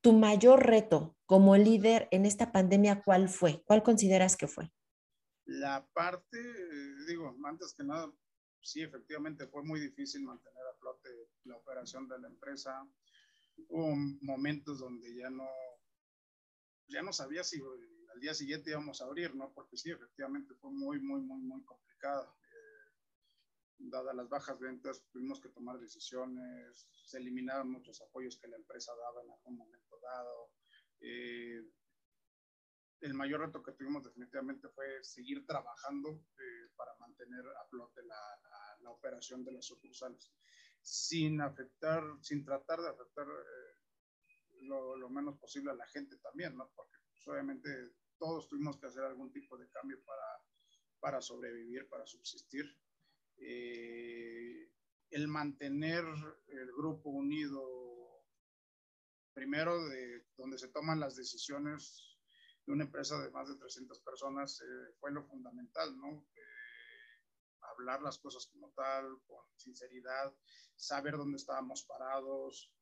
tu 0.00 0.12
mayor 0.12 0.64
reto 0.64 1.16
como 1.26 1.56
líder 1.56 2.06
en 2.12 2.24
esta 2.24 2.52
pandemia, 2.52 3.02
¿cuál 3.02 3.28
fue? 3.28 3.64
¿Cuál 3.66 3.82
consideras 3.82 4.36
que 4.36 4.46
fue? 4.46 4.70
La 5.44 5.84
parte, 5.92 6.38
digo, 7.08 7.36
antes 7.44 7.74
que 7.74 7.82
nada, 7.82 8.12
sí, 8.60 8.82
efectivamente 8.82 9.48
fue 9.48 9.64
muy 9.64 9.80
difícil 9.80 10.22
mantener 10.22 10.62
a 10.66 10.78
flote 10.78 11.08
la 11.44 11.56
operación 11.56 12.08
de 12.08 12.20
la 12.20 12.28
empresa. 12.28 12.88
Hubo 13.68 13.94
momentos 14.20 14.78
donde 14.78 15.16
ya 15.16 15.30
no, 15.30 15.48
ya 16.86 17.02
no 17.02 17.12
sabía 17.12 17.42
si 17.42 17.60
al 18.16 18.20
día 18.20 18.32
siguiente 18.32 18.70
íbamos 18.70 19.02
a 19.02 19.04
abrir, 19.04 19.34
¿no? 19.34 19.52
Porque 19.52 19.76
sí, 19.76 19.90
efectivamente 19.90 20.54
fue 20.54 20.70
muy, 20.70 20.98
muy, 20.98 21.20
muy, 21.20 21.38
muy 21.42 21.62
complicado. 21.64 22.34
Eh, 22.50 22.92
dadas 23.76 24.16
las 24.16 24.26
bajas 24.30 24.58
ventas, 24.58 25.04
tuvimos 25.12 25.38
que 25.38 25.50
tomar 25.50 25.78
decisiones, 25.78 26.88
se 27.04 27.18
eliminaron 27.18 27.70
muchos 27.70 28.00
apoyos 28.00 28.38
que 28.38 28.48
la 28.48 28.56
empresa 28.56 28.92
daba 28.96 29.22
en 29.22 29.30
algún 29.30 29.58
momento 29.58 30.00
dado. 30.00 30.50
Eh, 31.00 31.62
el 33.00 33.12
mayor 33.12 33.40
reto 33.40 33.62
que 33.62 33.72
tuvimos 33.72 34.02
definitivamente 34.02 34.70
fue 34.70 35.04
seguir 35.04 35.44
trabajando 35.44 36.24
eh, 36.38 36.70
para 36.74 36.96
mantener 36.96 37.44
a 37.46 37.66
flote 37.68 38.02
la, 38.02 38.40
la, 38.80 38.90
operación 38.92 39.44
de 39.44 39.52
las 39.52 39.66
sucursales, 39.66 40.32
sin 40.80 41.42
afectar, 41.42 42.02
sin 42.22 42.46
tratar 42.46 42.80
de 42.80 42.88
afectar 42.88 43.26
eh, 43.26 43.76
lo, 44.62 45.08
menos 45.10 45.38
posible 45.38 45.70
a 45.70 45.74
la 45.74 45.86
gente 45.86 46.16
también, 46.18 46.56
¿no? 46.56 46.70
Porque 46.74 46.96
pues, 47.10 47.28
obviamente 47.28 47.68
todos 48.18 48.48
tuvimos 48.48 48.78
que 48.78 48.86
hacer 48.86 49.04
algún 49.04 49.32
tipo 49.32 49.56
de 49.56 49.68
cambio 49.70 50.02
para, 50.04 50.26
para 51.00 51.20
sobrevivir, 51.20 51.88
para 51.88 52.06
subsistir. 52.06 52.64
Eh, 53.38 54.70
el 55.10 55.28
mantener 55.28 56.04
el 56.48 56.72
grupo 56.72 57.10
unido, 57.10 58.24
primero 59.34 59.86
de 59.88 60.26
donde 60.36 60.58
se 60.58 60.68
toman 60.68 61.00
las 61.00 61.16
decisiones 61.16 62.18
de 62.66 62.72
una 62.72 62.84
empresa 62.84 63.22
de 63.22 63.30
más 63.30 63.48
de 63.48 63.56
300 63.56 64.00
personas 64.00 64.60
eh, 64.60 64.94
fue 64.98 65.12
lo 65.12 65.24
fundamental, 65.24 65.96
¿no? 65.96 66.26
Eh, 66.34 66.56
hablar 67.60 68.02
las 68.02 68.18
cosas 68.18 68.46
como 68.46 68.72
tal, 68.72 69.04
con 69.26 69.44
sinceridad, 69.56 70.34
saber 70.74 71.16
dónde 71.16 71.36
estábamos 71.36 71.84
parados. 71.84 72.72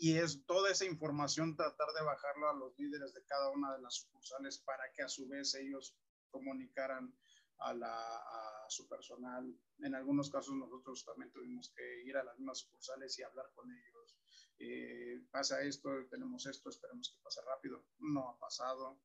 Y 0.00 0.16
es 0.16 0.44
toda 0.46 0.70
esa 0.70 0.86
información 0.86 1.56
tratar 1.56 1.88
de 1.92 2.02
bajarla 2.02 2.50
a 2.50 2.54
los 2.54 2.76
líderes 2.78 3.12
de 3.14 3.24
cada 3.24 3.50
una 3.50 3.74
de 3.76 3.82
las 3.82 3.94
sucursales 3.94 4.58
para 4.58 4.82
que 4.94 5.02
a 5.02 5.08
su 5.08 5.28
vez 5.28 5.54
ellos 5.54 5.94
comunicaran 6.30 7.14
a, 7.58 7.74
la, 7.74 8.16
a 8.16 8.66
su 8.68 8.88
personal. 8.88 9.54
En 9.80 9.94
algunos 9.94 10.30
casos 10.30 10.54
nosotros 10.54 11.04
también 11.04 11.30
tuvimos 11.30 11.72
que 11.76 12.02
ir 12.04 12.16
a 12.16 12.24
las 12.24 12.38
mismas 12.38 12.58
sucursales 12.58 13.18
y 13.18 13.22
hablar 13.22 13.46
con 13.54 13.70
ellos 13.70 14.16
eh, 14.62 15.22
pasa 15.30 15.62
esto, 15.62 15.88
tenemos 16.10 16.44
esto, 16.46 16.68
esperemos 16.68 17.10
que 17.10 17.22
pase 17.22 17.40
rápido. 17.46 17.86
No 17.98 18.28
ha 18.28 18.38
pasado, 18.38 19.00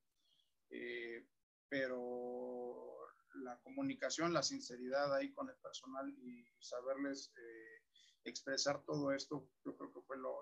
eh, 0.69 1.25
pero 1.69 2.97
la 3.35 3.57
comunicación, 3.61 4.33
la 4.33 4.43
sinceridad 4.43 5.13
ahí 5.13 5.33
con 5.33 5.49
el 5.49 5.55
personal 5.57 6.09
y 6.19 6.45
saberles 6.59 7.31
eh, 7.37 7.83
expresar 8.25 8.83
todo 8.83 9.13
esto, 9.13 9.49
yo 9.63 9.77
creo 9.77 9.93
que 9.93 10.01
fue 10.01 10.17
lo, 10.17 10.41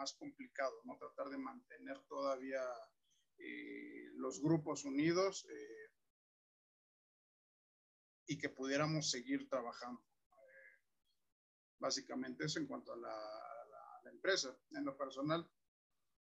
más 0.00 0.14
complicado, 0.14 0.80
¿no? 0.84 0.96
Tratar 0.96 1.28
de 1.28 1.36
mantener 1.36 2.00
todavía 2.08 2.64
los 4.14 4.40
grupos 4.40 4.84
unidos 4.84 5.46
y 8.26 8.38
que 8.38 8.48
pudiéramos 8.48 9.10
seguir 9.10 9.48
trabajando. 9.48 10.02
básicamente 11.78 12.44
eso 12.44 12.58
en 12.58 12.66
cuanto 12.66 12.92
a 12.92 12.96
la 12.96 14.10
empresa. 14.10 14.56
En 14.72 14.84
lo 14.84 14.96
personal, 14.96 15.46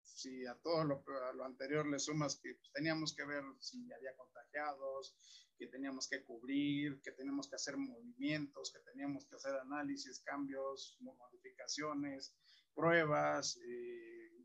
si 0.03 0.47
a 0.47 0.55
todo 0.55 0.85
lo, 0.85 1.05
lo 1.35 1.45
anterior 1.45 1.87
le 1.87 1.99
sumas 1.99 2.37
que 2.37 2.61
teníamos 2.73 3.15
que 3.15 3.25
ver 3.25 3.45
si 3.61 3.93
había 3.93 4.15
contagiados, 4.17 5.15
que 5.59 5.67
teníamos 5.67 6.09
que 6.09 6.25
cubrir, 6.25 7.01
que 7.03 7.13
teníamos 7.13 7.49
que 7.49 7.57
hacer 7.57 7.77
movimientos, 7.77 8.73
que 8.73 8.81
teníamos 8.81 9.27
que 9.27 9.37
hacer 9.37 9.55
análisis, 9.55 10.21
cambios, 10.21 10.97
modificaciones, 11.01 12.35
pruebas, 12.77 13.59
eh, 13.67 14.45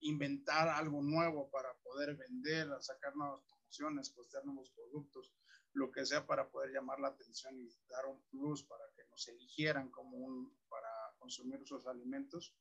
inventar 0.00 0.68
algo 0.68 1.02
nuevo 1.02 1.50
para 1.50 1.68
poder 1.82 2.16
vender, 2.16 2.68
sacar 2.80 3.14
nuevas 3.14 3.42
promociones, 3.44 4.10
postear 4.10 4.44
nuevos 4.46 4.70
productos, 4.70 5.34
lo 5.74 5.90
que 5.90 6.06
sea 6.06 6.26
para 6.26 6.48
poder 6.50 6.70
llamar 6.70 7.00
la 7.00 7.08
atención 7.08 7.58
y 7.58 7.68
dar 7.90 8.06
un 8.06 8.22
plus 8.30 8.62
para 8.64 8.84
que 8.96 9.04
nos 9.10 9.28
eligieran 9.28 9.90
como 9.90 10.16
un, 10.16 10.56
para 10.68 10.88
consumir 11.18 11.60
sus 11.66 11.86
alimentos 11.86 12.54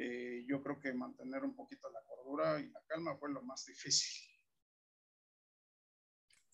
eh, 0.00 0.44
yo 0.46 0.62
creo 0.62 0.78
que 0.78 0.92
mantener 0.92 1.42
un 1.42 1.56
poquito 1.56 1.90
la 1.90 2.00
cordura 2.04 2.60
y 2.60 2.68
la 2.70 2.80
calma 2.86 3.16
fue 3.16 3.32
lo 3.32 3.42
más 3.42 3.66
difícil. 3.66 4.27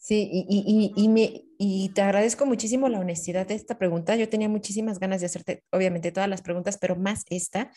Sí, 0.07 0.29
y, 0.31 0.93
y, 0.97 1.03
y, 1.03 1.09
me, 1.09 1.45
y 1.57 1.89
te 1.95 2.03
agradezco 2.03 2.45
muchísimo 2.45 2.91
la 2.91 3.01
honestidad 3.01 3.47
de 3.47 3.55
esta 3.55 3.79
pregunta. 3.79 4.17
Yo 4.17 4.29
tenía 4.29 4.51
muchísimas 4.51 4.99
ganas 4.99 5.21
de 5.21 5.27
hacerte, 5.27 5.65
obviamente, 5.71 6.13
todas 6.13 6.29
las 6.29 6.43
preguntas, 6.43 6.77
pero 6.79 6.95
más 6.95 7.25
esta, 7.31 7.71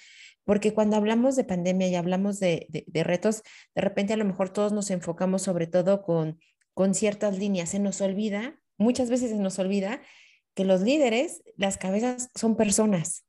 porque 0.44 0.74
cuando 0.74 0.98
hablamos 0.98 1.38
de 1.38 1.46
pandemia 1.46 1.88
y 1.88 1.96
hablamos 1.96 2.42
de, 2.42 2.66
de, 2.68 2.84
de 2.86 3.04
retos, 3.06 3.44
de 3.76 3.82
repente 3.82 4.12
a 4.12 4.18
lo 4.18 4.26
mejor 4.26 4.50
todos 4.50 4.74
nos 4.74 4.92
enfocamos 4.92 5.44
sobre 5.44 5.68
todo 5.68 6.02
con, 6.02 6.38
con 6.74 6.94
ciertas 6.94 7.38
líneas. 7.38 7.70
Se 7.70 7.80
nos 7.80 8.02
olvida 8.02 8.60
muchas 8.78 9.10
veces 9.10 9.32
se 9.32 9.38
nos 9.38 9.60
olvida 9.60 10.02
que 10.54 10.66
los 10.66 10.82
líderes, 10.82 11.44
las 11.56 11.78
cabezas 11.78 12.30
son 12.36 12.56
personas, 12.56 13.26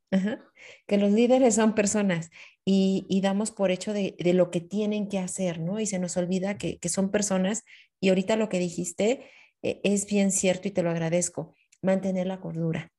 que 0.87 0.97
los 0.97 1.13
líderes 1.13 1.55
son 1.55 1.75
personas 1.75 2.31
y, 2.65 3.21
damos 3.23 3.51
por 3.51 3.71
hecho 3.71 3.93
de, 3.93 4.15
lo 4.33 4.51
que 4.51 4.61
tienen 4.61 5.09
que 5.09 5.19
hacer, 5.19 5.61
¿no? 5.61 5.79
Y 5.81 5.87
se 5.87 5.99
nos 5.99 6.17
olvida 6.17 6.57
que, 6.57 6.79
son 6.89 7.11
personas 7.11 7.65
y 8.01 8.09
ahorita 8.09 8.37
lo 8.37 8.49
que 8.49 8.59
dijiste 8.59 9.31
eh, 9.63 9.81
es 9.85 10.07
bien 10.07 10.31
cierto 10.31 10.69
y 10.69 10.71
te 10.71 10.83
lo 10.83 10.91
agradezco, 10.91 11.55
mantener 11.83 12.27
la 12.27 12.41
cordura. 12.41 12.93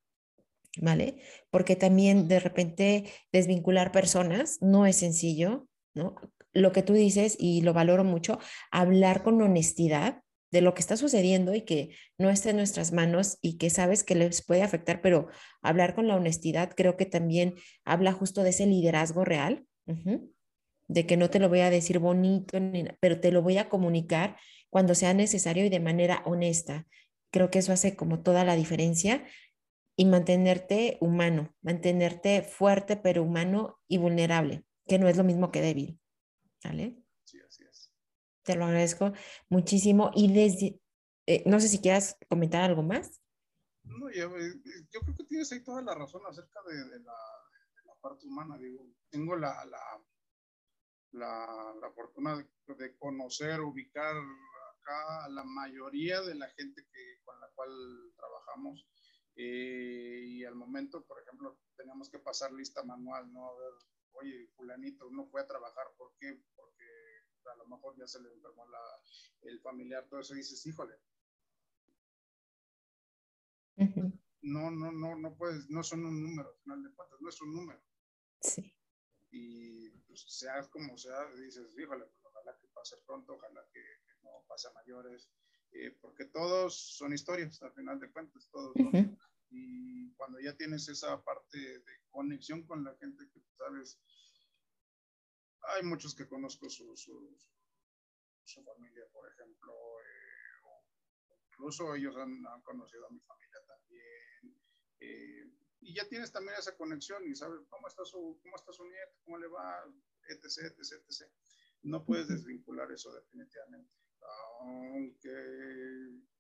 ¿Vale? 0.82 1.18
Porque 1.50 1.76
también 1.76 2.28
de 2.28 2.40
repente 2.40 3.06
desvincular 3.32 3.92
personas 3.92 4.60
no 4.62 4.86
es 4.86 4.98
sencillo, 4.98 5.68
¿no? 5.96 6.16
Lo 6.54 6.72
que 6.72 6.84
tú 6.84 6.94
dices, 6.94 7.36
y 7.40 7.62
lo 7.62 7.74
valoro 7.74 8.04
mucho, 8.04 8.40
hablar 8.72 9.24
con 9.24 9.42
honestidad, 9.42 10.22
de 10.52 10.62
lo 10.62 10.74
que 10.74 10.82
está 10.82 10.98
sucediendo 10.98 11.54
y 11.54 11.62
que 11.62 11.90
no 12.18 12.30
está 12.30 12.50
en 12.50 12.58
nuestras 12.58 12.92
manos 12.92 13.38
y 13.42 13.58
que 13.58 13.70
sabes 13.70 14.04
que 14.04 14.16
les 14.16 14.44
puede 14.46 14.64
afectar, 14.64 15.02
pero 15.02 15.28
hablar 15.62 15.96
con 15.96 16.08
la 16.08 16.16
honestidad 16.16 16.72
creo 16.76 16.98
que 16.98 17.06
también 17.06 17.56
habla 17.86 18.14
justo 18.14 18.44
de 18.44 18.50
ese 18.50 18.66
liderazgo 18.66 19.26
real, 19.26 19.66
de 20.88 21.06
que 21.06 21.18
no 21.18 21.30
te 21.30 21.40
lo 21.40 21.50
voy 21.50 21.60
a 21.60 21.70
decir 21.70 22.00
bonito, 22.00 22.58
pero 23.00 23.20
te 23.20 23.32
lo 23.32 23.42
voy 23.42 23.58
a 23.58 23.70
comunicar 23.70 24.38
cuando 24.70 24.96
sea 24.96 25.14
necesario 25.14 25.66
y 25.66 25.70
de 25.70 25.80
manera 25.80 26.22
honesta. 26.26 26.88
Creo 27.32 27.52
que 27.52 27.60
eso 27.60 27.72
hace 27.72 27.96
como 27.96 28.22
toda 28.22 28.44
la 28.44 28.56
diferencia 28.56 29.26
y 29.96 30.06
mantenerte 30.06 30.98
humano, 31.02 31.54
mantenerte 31.62 32.42
fuerte 32.42 32.96
pero 32.96 33.24
humano 33.24 33.80
y 33.88 33.98
vulnerable, 33.98 34.66
que 34.88 34.98
no 34.98 35.08
es 35.08 35.18
lo 35.18 35.24
mismo 35.24 35.52
que 35.52 35.62
débil. 35.62 36.00
¿Vale? 36.64 37.04
Te 38.44 38.56
lo 38.56 38.66
agradezco 38.66 39.14
muchísimo. 39.50 40.12
Y 40.16 40.34
desde, 40.34 40.82
eh, 41.28 41.44
no 41.46 41.60
sé 41.60 41.68
si 41.68 41.80
quieras 41.80 42.18
comentar 42.30 42.64
algo 42.64 42.82
más. 42.82 43.22
No, 43.84 44.10
yo, 44.12 44.36
eh, 44.38 44.54
yo, 44.92 45.02
creo 45.02 45.16
que 45.16 45.24
tienes 45.26 45.52
ahí 45.52 45.64
toda 45.64 45.82
la 45.82 45.96
razón 45.96 46.22
acerca 46.28 46.60
de, 46.68 46.76
de, 46.76 47.00
la, 47.04 47.14
parte 48.02 48.26
humana. 48.26 48.58
Digo, 48.58 48.88
tengo 49.10 49.36
la, 49.36 49.66
la, 49.66 49.82
la, 51.12 51.76
la 51.82 51.92
fortuna 51.92 52.38
de, 52.38 52.76
de, 52.76 52.98
conocer, 52.98 53.60
ubicar 53.60 54.16
acá 54.90 55.30
la 55.30 55.44
mayoría 55.44 56.22
de 56.22 56.36
la 56.36 56.50
gente 56.50 56.86
que, 56.92 57.22
con 57.24 57.40
la 57.40 57.50
cual 57.50 57.70
trabajamos. 58.16 58.88
Eh, 59.36 60.24
y 60.26 60.44
al 60.44 60.56
momento, 60.56 61.06
por 61.06 61.22
ejemplo, 61.22 61.60
tenemos 61.76 62.10
que 62.10 62.20
pasar 62.20 62.52
lista 62.52 62.84
manual, 62.84 63.32
¿no? 63.32 63.50
A 63.50 63.58
ver, 63.58 63.74
oye, 64.14 64.48
fulanito, 64.56 65.10
no 65.12 65.28
fue 65.28 65.42
a 65.42 65.48
trabajar, 65.48 65.86
¿por 65.98 66.14
qué? 66.20 66.44
Porque 66.56 66.86
a 67.46 67.56
lo 67.56 67.68
mejor 67.68 67.96
ya 67.98 68.08
se 68.08 68.22
le 68.22 68.34
enfermó 68.34 68.68
la, 68.68 68.80
el 69.44 69.62
familiar, 69.62 70.08
todo 70.10 70.20
eso, 70.20 70.34
dices, 70.34 70.66
híjole. 70.66 70.96
No, 74.42 74.72
no, 74.72 74.92
no, 74.92 75.16
no 75.16 75.36
puedes, 75.38 75.70
no 75.70 75.84
son 75.84 76.06
un 76.06 76.22
número, 76.22 76.50
al 76.50 76.60
final 76.62 76.84
de 76.84 76.94
cuentas, 76.94 77.22
no 77.22 77.30
es 77.30 77.42
un 77.42 77.54
número. 77.54 77.82
Sí. 78.42 78.76
Y 79.32 79.90
pues, 80.08 80.26
sea 80.28 80.68
como 80.70 80.98
sea, 80.98 81.32
dices, 81.36 81.78
híjole, 81.78 82.06
pues, 82.06 82.26
ojalá 82.26 82.58
que 82.60 82.68
pase 82.68 82.98
pronto, 83.06 83.36
ojalá 83.36 83.66
que, 83.72 83.82
no 84.24 84.44
pase 84.48 84.68
a 84.68 84.74
mayores, 84.74 85.30
eh, 85.72 85.92
porque 86.02 86.26
todos 86.26 86.98
son 86.98 87.14
historias, 87.14 87.62
al 87.62 87.74
final 87.74 88.00
de 88.00 88.12
cuentas, 88.12 88.50
todos. 88.52 88.74
Y 89.52 90.14
cuando 90.14 90.40
ya 90.40 90.56
tienes 90.56 90.88
esa 90.90 91.24
parte 91.24 91.58
de 91.58 92.02
conexión 92.12 92.66
con 92.68 92.84
la 92.84 92.96
gente 92.98 93.28
que 93.34 93.42
sabes, 93.58 94.00
hay 95.76 95.84
muchos 95.84 96.16
que 96.16 96.28
conozco 96.28 96.70
su, 96.70 96.96
su, 96.96 97.38
su 98.44 98.64
familia, 98.64 99.06
por 99.12 99.28
ejemplo, 99.32 99.74
eh, 99.74 101.36
incluso 101.52 101.96
ellos 101.96 102.16
han, 102.18 102.46
han, 102.46 102.62
conocido 102.62 103.08
a 103.08 103.12
mi 103.12 103.20
familia 103.22 103.60
también. 103.68 104.62
Eh, 105.00 105.52
y 105.82 105.94
ya 105.94 106.08
tienes 106.08 106.32
también 106.32 106.58
esa 106.58 106.76
conexión 106.76 107.26
y 107.28 107.36
sabes 107.36 107.62
cómo 107.70 107.88
está 107.88 108.06
su, 108.06 108.40
cómo 108.42 108.56
está 108.56 108.72
su 108.74 108.86
nieto, 108.86 109.14
cómo 109.24 109.38
le 109.38 109.48
va, 109.48 109.84
etc, 110.28 110.74
etc, 110.78 111.04
etc. 111.08 111.32
No 111.84 112.06
puedes 112.06 112.28
desvincular 112.28 112.92
eso 112.92 113.14
definitivamente. 113.14 113.92
Aunque 114.62 115.30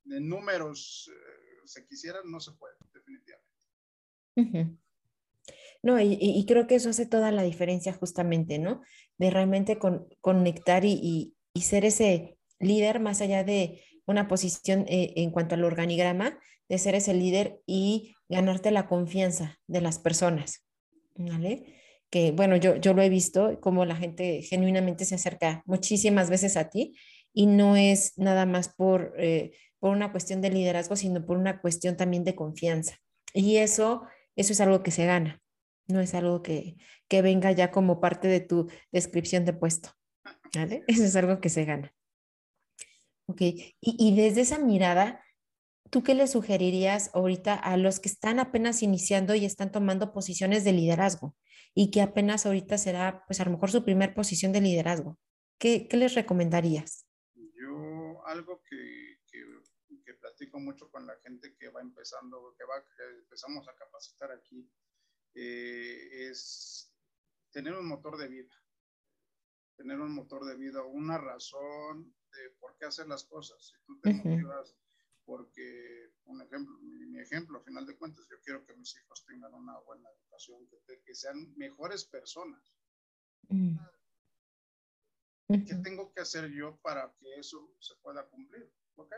en 0.05 0.27
números 0.27 1.09
eh, 1.13 1.61
se 1.65 1.85
quisieran, 1.85 2.23
no 2.29 2.39
se 2.39 2.51
puede, 2.53 2.75
definitivamente. 2.93 4.79
No, 5.81 5.99
y, 6.01 6.45
creo 6.45 6.67
que 6.67 6.75
eso 6.75 6.89
hace 6.89 7.05
toda 7.05 7.31
la 7.31 7.43
diferencia 7.43 7.93
justamente, 7.93 8.59
¿no? 8.59 8.81
De 9.17 9.29
realmente 9.29 9.79
conectar 10.21 10.83
y, 10.85 11.35
ser 11.55 11.85
ese 11.85 12.37
líder 12.59 12.99
más 12.99 13.21
allá 13.21 13.43
de 13.43 13.83
una 14.05 14.27
posición 14.27 14.85
eh, 14.87 15.13
en 15.17 15.31
cuanto 15.31 15.55
al 15.55 15.63
organigrama, 15.63 16.39
de 16.69 16.77
ser 16.77 16.95
ese 16.95 17.13
líder 17.13 17.61
y 17.65 18.15
ganarte 18.29 18.71
la 18.71 18.87
confianza 18.87 19.59
de 19.67 19.81
las 19.81 19.99
personas, 19.99 20.65
¿vale? 21.15 21.75
Que 22.09 22.31
bueno, 22.31 22.55
yo, 22.55 22.75
yo 22.77 22.93
lo 22.93 23.01
he 23.01 23.09
visto, 23.09 23.59
como 23.59 23.85
la 23.85 23.95
gente 23.95 24.41
genuinamente 24.41 25.05
se 25.05 25.15
acerca 25.15 25.63
muchísimas 25.65 26.29
veces 26.29 26.57
a 26.57 26.69
ti 26.69 26.95
y 27.39 27.45
no 27.45 27.77
es 27.77 28.17
nada 28.17 28.45
más 28.45 28.67
por, 28.67 29.13
eh, 29.17 29.53
por 29.79 29.95
una 29.95 30.11
cuestión 30.11 30.41
de 30.41 30.49
liderazgo, 30.49 30.97
sino 30.97 31.25
por 31.25 31.37
una 31.37 31.61
cuestión 31.61 31.95
también 31.95 32.25
de 32.25 32.35
confianza. 32.35 32.97
Y 33.33 33.55
eso, 33.55 34.03
eso 34.35 34.51
es 34.51 34.59
algo 34.59 34.83
que 34.83 34.91
se 34.91 35.05
gana. 35.05 35.41
No 35.87 36.01
es 36.01 36.13
algo 36.15 36.43
que, 36.43 36.75
venga 37.09 37.53
ya 37.53 37.71
como 37.71 38.01
parte 38.01 38.27
de 38.27 38.41
tu 38.41 38.69
descripción 38.91 39.45
de 39.45 39.53
puesto. 39.53 39.91
¿vale? 40.53 40.83
Eso 40.87 41.05
es 41.05 41.15
algo 41.15 41.39
que 41.39 41.47
se 41.47 41.63
gana. 41.63 41.95
Ok, 43.27 43.41
y, 43.79 44.15
desde 44.17 44.41
esa 44.41 44.59
mirada, 44.59 45.23
¿tú 45.89 46.03
qué 46.03 46.15
le 46.15 46.27
sugerirías 46.27 47.09
ahorita 47.13 47.53
a 47.53 47.77
los 47.77 48.01
que 48.01 48.09
están 48.09 48.39
apenas 48.39 48.83
iniciando 48.83 49.33
y 49.33 49.45
están 49.45 49.71
tomando 49.71 50.11
posiciones 50.11 50.65
de 50.65 50.73
liderazgo 50.73 51.37
y 51.73 51.89
que 51.89 52.01
apenas 52.01 52.45
ahorita 52.45 52.77
será, 52.77 53.23
pues 53.27 53.39
a 53.39 53.45
lo 53.45 53.51
mejor 53.51 53.71
su 53.71 53.85
primer 53.85 54.13
posición 54.13 54.51
de 54.51 54.59
liderazgo? 54.59 55.17
¿Qué, 55.57 55.87
les 55.93 56.15
recomendarías? 56.15 57.05
Algo 58.29 58.63
que, 58.63 59.21
que, 59.31 60.13
platico 60.13 60.59
mucho 60.59 60.89
con 60.91 61.05
la 61.05 61.15
gente 61.17 61.55
que 61.55 61.69
va 61.69 61.81
empezando, 61.81 62.55
que 62.57 62.63
va, 62.63 62.83
que 62.83 63.03
empezamos 63.21 63.67
a 63.67 63.75
capacitar 63.75 64.31
aquí, 64.31 64.69
eh, 65.33 66.29
es 66.29 66.93
tener 67.51 67.73
un 67.73 67.87
motor 67.87 68.17
de 68.17 68.27
vida. 68.27 68.53
Tener 69.75 69.99
un 69.99 70.13
motor 70.13 70.45
de 70.45 70.57
vida, 70.57 70.83
una 70.83 71.17
razón 71.17 72.13
de 72.31 72.49
por 72.59 72.77
qué 72.77 72.85
hacer 72.85 73.07
las 73.07 73.23
cosas. 73.23 73.65
Si 73.65 73.77
tú 73.85 73.99
te 74.01 74.13
motivas 74.13 74.75
porque, 75.29 76.11
un 76.25 76.41
ejemplo, 76.41 76.75
mi, 76.81 77.19
ejemplo, 77.19 77.59
a 77.59 77.63
final 77.63 77.85
de 77.85 77.95
cuentas, 77.95 78.27
yo 78.31 78.37
quiero 78.43 78.65
que 78.65 78.75
mis 78.75 78.95
hijos 78.95 79.23
tengan 79.27 79.53
una 79.53 79.77
buena 79.79 80.09
educación, 80.09 80.67
que, 81.05 81.13
sean 81.13 81.53
mejores 81.55 82.03
personas. 82.05 82.63
¿Qué 85.49 85.75
tengo 85.83 86.13
que 86.13 86.21
hacer 86.21 86.47
yo 86.51 86.79
para 86.83 87.11
que 87.19 87.39
eso 87.39 87.73
se 87.79 87.95
pueda 88.03 88.23
cumplir? 88.29 88.71
Ok, 88.97 89.11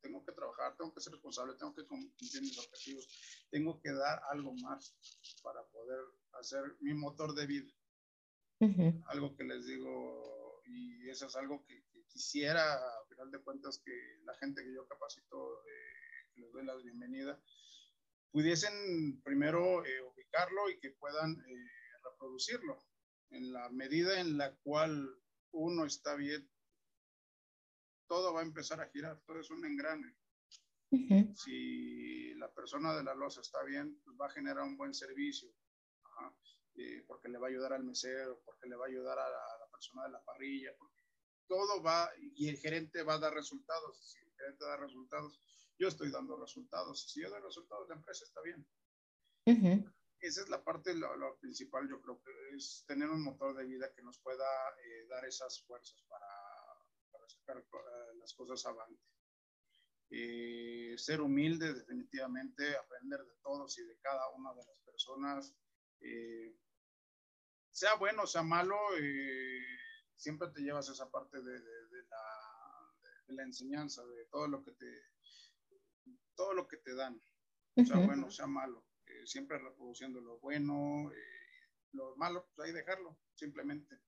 tengo 0.00 0.24
que 0.24 0.30
trabajar, 0.30 0.76
tengo 0.76 0.94
que 0.94 1.00
ser 1.00 1.12
responsable, 1.12 1.56
tengo 1.58 1.74
que 1.74 1.84
cumplir 1.88 2.40
mis 2.40 2.56
objetivos, 2.56 3.08
tengo 3.50 3.80
que 3.80 3.90
dar 3.90 4.22
algo 4.30 4.54
más 4.62 4.94
para 5.42 5.60
poder 5.66 5.98
hacer 6.34 6.62
mi 6.80 6.94
motor 6.94 7.34
de 7.34 7.46
vida. 7.46 7.72
Algo 9.06 9.34
que 9.36 9.42
les 9.42 9.66
digo, 9.66 10.62
y 10.66 11.08
eso 11.08 11.26
es 11.26 11.34
algo 11.34 11.64
que, 11.66 11.82
quisiera, 12.06 12.74
a 12.74 13.06
final 13.08 13.30
de 13.32 13.42
cuentas, 13.42 13.80
que 13.84 13.92
la 14.24 14.34
gente 14.34 14.62
que 14.62 14.72
yo 14.72 14.86
capacito, 14.86 15.64
eh, 15.66 16.28
que 16.32 16.40
les 16.42 16.52
doy 16.52 16.64
la 16.64 16.76
bienvenida, 16.76 17.40
pudiesen 18.30 19.20
primero 19.22 19.84
eh, 19.84 20.02
ubicarlo 20.02 20.70
y 20.70 20.78
que 20.78 20.90
puedan 20.90 21.32
eh, 21.32 21.68
reproducirlo. 22.04 22.84
En 23.30 23.52
la 23.52 23.68
medida 23.70 24.20
en 24.20 24.38
la 24.38 24.54
cual 24.56 25.08
uno 25.52 25.84
está 25.84 26.14
bien 26.14 26.48
todo 28.10 28.34
va 28.34 28.40
a 28.40 28.42
empezar 28.42 28.80
a 28.80 28.88
girar, 28.88 29.20
todo 29.24 29.38
es 29.38 29.50
un 29.50 29.64
engrane. 29.64 30.16
Si 31.36 32.34
la 32.34 32.52
persona 32.52 32.92
de 32.96 33.04
la 33.04 33.14
loza 33.14 33.40
está 33.40 33.62
bien, 33.62 34.00
pues 34.02 34.16
va 34.20 34.26
a 34.26 34.30
generar 34.30 34.64
un 34.64 34.76
buen 34.76 34.92
servicio, 34.92 35.48
eh, 36.74 37.04
porque 37.06 37.28
le 37.28 37.38
va 37.38 37.46
a 37.46 37.50
ayudar 37.50 37.72
al 37.72 37.84
mesero, 37.84 38.42
porque 38.44 38.68
le 38.68 38.74
va 38.74 38.86
a 38.86 38.88
ayudar 38.88 39.16
a 39.16 39.30
la, 39.30 39.70
persona 39.70 40.06
de 40.06 40.10
la 40.10 40.24
parrilla, 40.24 40.72
todo 41.46 41.80
va, 41.80 42.10
y 42.18 42.48
el 42.48 42.58
gerente 42.58 43.04
va 43.04 43.14
a 43.14 43.20
dar 43.20 43.32
resultados. 43.32 44.10
Si 44.10 44.18
el 44.18 44.32
gerente 44.36 44.64
da 44.64 44.76
resultados, 44.76 45.40
yo 45.78 45.86
estoy 45.86 46.10
dando 46.10 46.36
resultados. 46.36 47.08
Si 47.08 47.22
yo 47.22 47.30
doy 47.30 47.40
resultados, 47.40 47.88
la 47.88 47.94
empresa 47.94 48.24
está 48.24 48.40
bien. 48.42 48.66
Esa 50.20 50.42
es 50.42 50.48
la 50.48 50.62
parte, 50.62 50.94
lo, 50.94 51.38
principal, 51.38 51.88
yo 51.88 52.00
creo 52.02 52.20
que 52.22 52.56
es 52.56 52.84
tener 52.86 53.08
un 53.08 53.22
motor 53.22 53.56
de 53.56 53.64
vida 53.64 53.92
que 53.94 54.02
nos 54.02 54.18
pueda 54.18 54.44
eh, 54.84 55.06
dar 55.08 55.24
esas 55.24 55.62
fuerzas 55.62 56.04
para 56.08 56.26
sacar 57.30 57.58
eh, 57.58 58.16
las 58.18 58.34
cosas 58.34 58.64
avante. 58.66 59.02
Eh, 60.10 60.94
ser 60.98 61.20
humilde, 61.20 61.72
definitivamente, 61.72 62.76
aprender 62.76 63.20
de 63.20 63.36
todos 63.42 63.78
y 63.78 63.84
de 63.84 63.96
cada 63.98 64.28
una 64.30 64.52
de 64.52 64.64
las 64.64 64.78
personas. 64.84 65.54
Eh, 66.00 66.56
sea 67.70 67.94
bueno, 67.94 68.26
sea 68.26 68.42
malo, 68.42 68.76
siempre 70.16 70.48
te 70.48 70.60
llevas 70.60 70.88
esa 70.88 71.08
parte 71.08 71.40
de, 71.40 71.58
la, 71.60 72.24
de, 73.28 73.34
la, 73.34 73.42
enseñanza, 73.44 74.04
de 74.04 74.26
todo 74.26 74.48
lo 74.48 74.62
que 74.64 74.72
te, 74.72 75.02
todo 76.34 76.52
lo 76.52 76.66
que 76.66 76.78
te 76.78 76.94
dan, 76.94 77.22
sea 77.86 77.98
bueno, 77.98 78.28
sea 78.30 78.48
malo, 78.48 78.84
eh, 79.20 79.26
siempre 79.26 79.58
reproduciendo 79.58 80.20
lo 80.20 80.38
bueno, 80.38 81.10
eh, 81.12 81.68
lo 81.92 82.16
malo, 82.16 82.48
pues 82.54 82.68
ahí 82.68 82.74
dejarlo, 82.74 83.18
simplemente. 83.34 83.98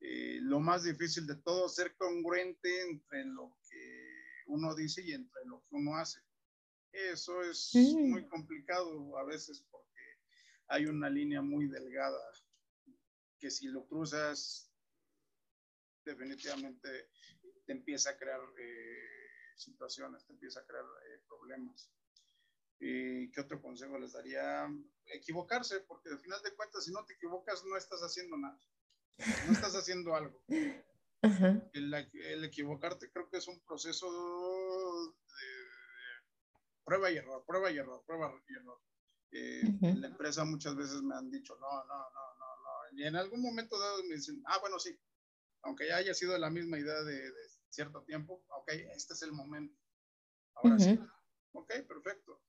Eh, 0.00 0.38
lo 0.42 0.60
más 0.60 0.84
difícil 0.84 1.26
de 1.26 1.36
todo, 1.36 1.66
es 1.66 1.74
ser 1.74 1.96
congruente 1.96 2.82
entre 2.82 3.24
lo 3.24 3.56
que 3.68 4.44
uno 4.46 4.74
dice 4.74 5.02
y 5.02 5.12
entre 5.12 5.44
lo 5.46 5.60
que 5.62 5.76
uno 5.76 5.96
hace. 5.96 6.20
Eso 6.92 7.42
es 7.42 7.72
muy 7.74 8.26
complicado 8.28 9.16
a 9.18 9.24
veces 9.24 9.64
porque 9.70 10.02
hay 10.68 10.86
una 10.86 11.10
línea 11.10 11.42
muy 11.42 11.68
delgada 11.68 12.18
que 13.38 13.50
si 13.50 13.68
lo 13.68 13.86
cruzas, 13.86 14.72
definitivamente 16.04 17.10
te 17.66 17.72
empieza 17.72 18.10
a 18.10 18.16
crear 18.16 18.40
situaciones, 19.54 20.24
te 20.26 20.32
empieza 20.32 20.60
a 20.60 20.66
crear 20.66 20.84
problemas. 21.28 21.92
¿Y 22.80 23.30
qué 23.32 23.40
otro 23.40 23.60
consejo 23.60 23.98
les 23.98 24.12
daría? 24.12 24.68
Equivocarse, 25.06 25.80
porque 25.80 26.10
al 26.10 26.20
final 26.20 26.40
de 26.42 26.54
cuentas, 26.54 26.84
si 26.84 26.92
no 26.92 27.04
te 27.04 27.14
equivocas, 27.14 27.64
no 27.64 27.76
estás 27.76 28.00
haciendo 28.02 28.36
nada. 28.36 28.58
No 29.46 29.52
estás 29.52 29.74
haciendo 29.74 30.14
algo. 30.14 30.40
El, 31.72 32.44
equivocarte 32.44 33.10
creo 33.10 33.28
que 33.28 33.38
es 33.38 33.48
un 33.48 33.58
proceso 33.64 34.06
de, 34.08 35.44
prueba 36.84 37.10
y 37.10 37.16
error, 37.16 37.44
prueba 37.44 37.70
y 37.72 37.78
error, 37.78 38.04
prueba 38.06 38.32
y 38.48 38.54
error. 38.54 38.80
Eh, 39.32 39.60
en 39.82 40.00
la 40.00 40.06
empresa 40.06 40.44
muchas 40.44 40.76
veces 40.76 41.02
me 41.02 41.16
han 41.16 41.28
dicho, 41.30 41.56
no, 41.58 41.84
no, 41.84 41.98
no, 41.98 42.34
no, 42.38 42.56
no. 42.62 42.96
Y 42.96 43.04
en 43.04 43.16
algún 43.16 43.42
momento 43.42 43.78
dado 43.78 44.04
me 44.04 44.14
dicen, 44.14 44.40
ah, 44.46 44.58
bueno, 44.60 44.78
sí, 44.78 44.96
aunque 45.62 45.88
ya 45.88 45.96
haya 45.96 46.14
sido 46.14 46.38
la 46.38 46.50
misma 46.50 46.78
idea 46.78 47.02
de, 47.02 47.32
cierto 47.68 48.02
tiempo, 48.04 48.44
ok, 48.48 48.68
este 48.94 49.14
es 49.14 49.22
el 49.22 49.32
momento. 49.32 49.76
Ahora 50.54 50.78
sí. 50.78 50.98
Ok, 51.52 51.72
perfecto. 51.86 52.40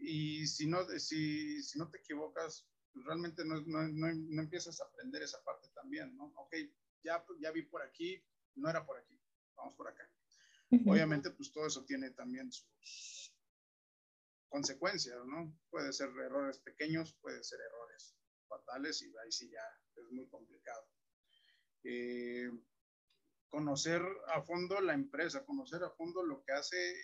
Y 0.00 0.46
si 0.46 0.66
no, 0.66 0.84
si, 0.98 1.62
si 1.62 1.78
no 1.78 1.90
te 1.90 1.98
equivocas, 1.98 2.66
pues 2.92 3.04
realmente 3.04 3.44
no, 3.44 3.60
no, 3.60 3.82
no, 3.88 4.42
empiezas 4.42 4.80
a 4.80 4.84
aprender 4.84 5.22
esa 5.22 5.42
parte 5.44 5.68
también, 5.74 6.16
¿no? 6.16 6.32
Ok, 6.36 6.54
ya, 7.04 7.24
ya 7.40 7.50
vi 7.50 7.62
por 7.62 7.82
aquí, 7.82 8.22
no 8.54 8.68
era 8.68 8.84
por 8.84 8.98
aquí, 8.98 9.20
vamos 9.56 9.74
por 9.76 9.88
acá. 9.88 10.10
Obviamente, 10.86 11.30
pues 11.32 11.52
todo 11.52 11.66
eso 11.66 11.84
tiene 11.84 12.10
también 12.10 12.50
sus 12.52 13.34
consecuencias, 14.48 15.18
¿no? 15.26 15.56
Puede 15.68 15.92
ser 15.92 16.10
errores 16.10 16.58
pequeños, 16.60 17.16
puede 17.20 17.42
ser 17.42 17.58
errores 17.60 18.16
fatales 18.46 19.02
y 19.02 19.06
ahí 19.18 19.32
sí 19.32 19.50
ya 19.50 19.62
es 19.96 20.10
muy 20.12 20.28
complicado. 20.28 20.88
Eh, 21.84 22.50
conocer 23.48 24.02
a 24.28 24.42
fondo 24.42 24.80
la 24.80 24.94
empresa, 24.94 25.44
conocer 25.44 25.82
a 25.82 25.90
fondo 25.90 26.24
lo 26.24 26.42
que 26.44 26.52
hace 26.52 26.94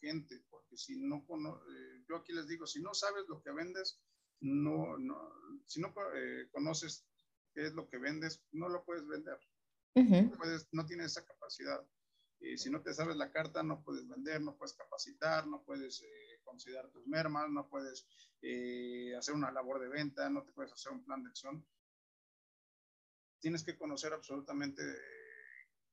gente, 0.00 0.42
porque 0.50 0.76
si 0.76 0.98
no, 0.98 1.18
eh, 1.18 2.04
yo 2.08 2.16
aquí 2.16 2.32
les 2.32 2.48
digo, 2.48 2.66
si 2.66 2.80
no 2.80 2.94
sabes 2.94 3.24
lo 3.28 3.42
que 3.42 3.52
vendes, 3.52 4.00
no, 4.40 4.96
no 4.98 5.32
si 5.66 5.80
no 5.80 5.94
eh, 6.14 6.48
conoces 6.50 7.06
qué 7.52 7.66
es 7.66 7.74
lo 7.74 7.88
que 7.88 7.98
vendes, 7.98 8.42
no 8.52 8.68
lo 8.68 8.84
puedes 8.84 9.06
vender. 9.06 9.38
no, 9.94 10.30
puedes, 10.36 10.68
no 10.72 10.86
tienes 10.86 11.12
esa 11.12 11.24
capacidad. 11.24 11.86
y 12.40 12.56
si 12.56 12.70
no 12.70 12.80
te 12.82 12.94
sabes 12.94 13.16
la 13.16 13.30
carta, 13.30 13.62
no 13.62 13.82
puedes 13.82 14.08
vender, 14.08 14.40
no 14.40 14.56
puedes 14.56 14.74
capacitar, 14.74 15.46
no 15.46 15.62
puedes 15.62 16.02
eh, 16.02 16.40
considerar 16.44 16.90
tus 16.90 17.06
mermas, 17.06 17.50
no 17.50 17.68
puedes 17.68 18.06
hacer 19.18 19.34
una 19.34 19.52
labor 19.52 19.80
de 19.80 19.88
venta, 19.88 20.30
no 20.30 20.42
te 20.42 20.52
puedes 20.52 20.72
hacer 20.72 20.92
un 20.92 21.04
plan 21.04 21.22
de 21.22 21.28
acción. 21.28 21.66
Tienes 23.40 23.64
que 23.64 23.76
conocer 23.76 24.12
absolutamente 24.12 24.82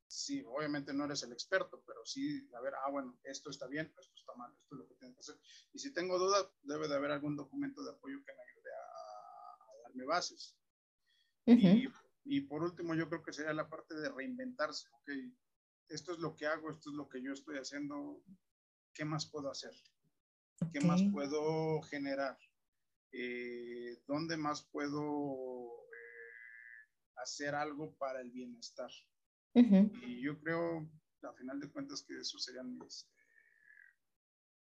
sí, 0.08 0.44
obviamente 0.48 0.94
no 0.94 1.06
eres 1.06 1.24
el 1.24 1.32
experto, 1.32 1.84
pero 1.86 2.06
sí, 2.06 2.50
a 2.54 2.62
ver, 2.62 2.74
ah, 2.76 2.90
bueno, 2.92 3.20
esto 3.24 3.50
está 3.50 3.68
bien, 3.68 3.94
esto 4.00 4.16
está 4.16 4.34
mal, 4.36 4.52
esto 4.54 4.76
es 4.76 4.80
lo 4.80 4.88
que 4.88 4.96
tienes 4.96 5.16
que 5.16 5.20
hacer. 5.20 5.40
Y 5.74 5.80
si 5.80 5.94
tengo 5.94 6.18
dudas, 6.18 6.48
debe 6.64 6.88
de 6.88 6.96
haber 6.96 7.12
algún 7.12 7.36
documento 7.36 7.84
de 7.84 7.92
apoyo 7.92 8.18
que 8.24 8.34
me 8.34 8.42
ayude 8.42 8.72
a, 8.74 9.84
darme 9.84 10.06
bases. 10.06 10.58
y, 11.46 11.88
y, 12.26 12.42
por 12.42 12.64
último, 12.64 12.96
yo 12.96 13.08
creo 13.10 13.24
que 13.24 13.34
sería 13.34 13.54
la 13.54 13.70
parte 13.70 13.96
de 13.96 14.10
reinventarse, 14.10 14.88
ok, 14.90 15.10
esto 15.90 16.14
es 16.14 16.20
lo 16.20 16.36
que 16.36 16.46
hago, 16.46 16.70
esto 16.70 16.90
es 16.90 16.96
lo 16.96 17.08
que 17.08 17.22
yo 17.22 17.34
estoy 17.34 17.58
haciendo, 17.58 18.22
¿qué 18.94 19.06
más 19.06 19.26
puedo 19.26 19.50
hacer? 19.50 19.74
¿Qué 20.74 20.82
más 20.82 21.04
puedo 21.12 21.82
generar? 21.84 22.38
Eh, 23.12 24.02
¿Dónde 24.08 24.38
más 24.38 24.64
puedo 24.64 25.86
eh, 25.86 27.14
hacer 27.16 27.56
algo 27.56 27.96
para 27.96 28.22
el 28.22 28.32
bienestar? 28.32 28.90
Y 29.54 30.22
yo 30.22 30.40
creo, 30.40 30.90
a 31.24 31.34
final 31.34 31.60
de 31.60 31.70
cuentas, 31.70 32.04
que 32.04 32.18
esos 32.18 32.44
serían 32.44 32.78
mis, 32.78 33.10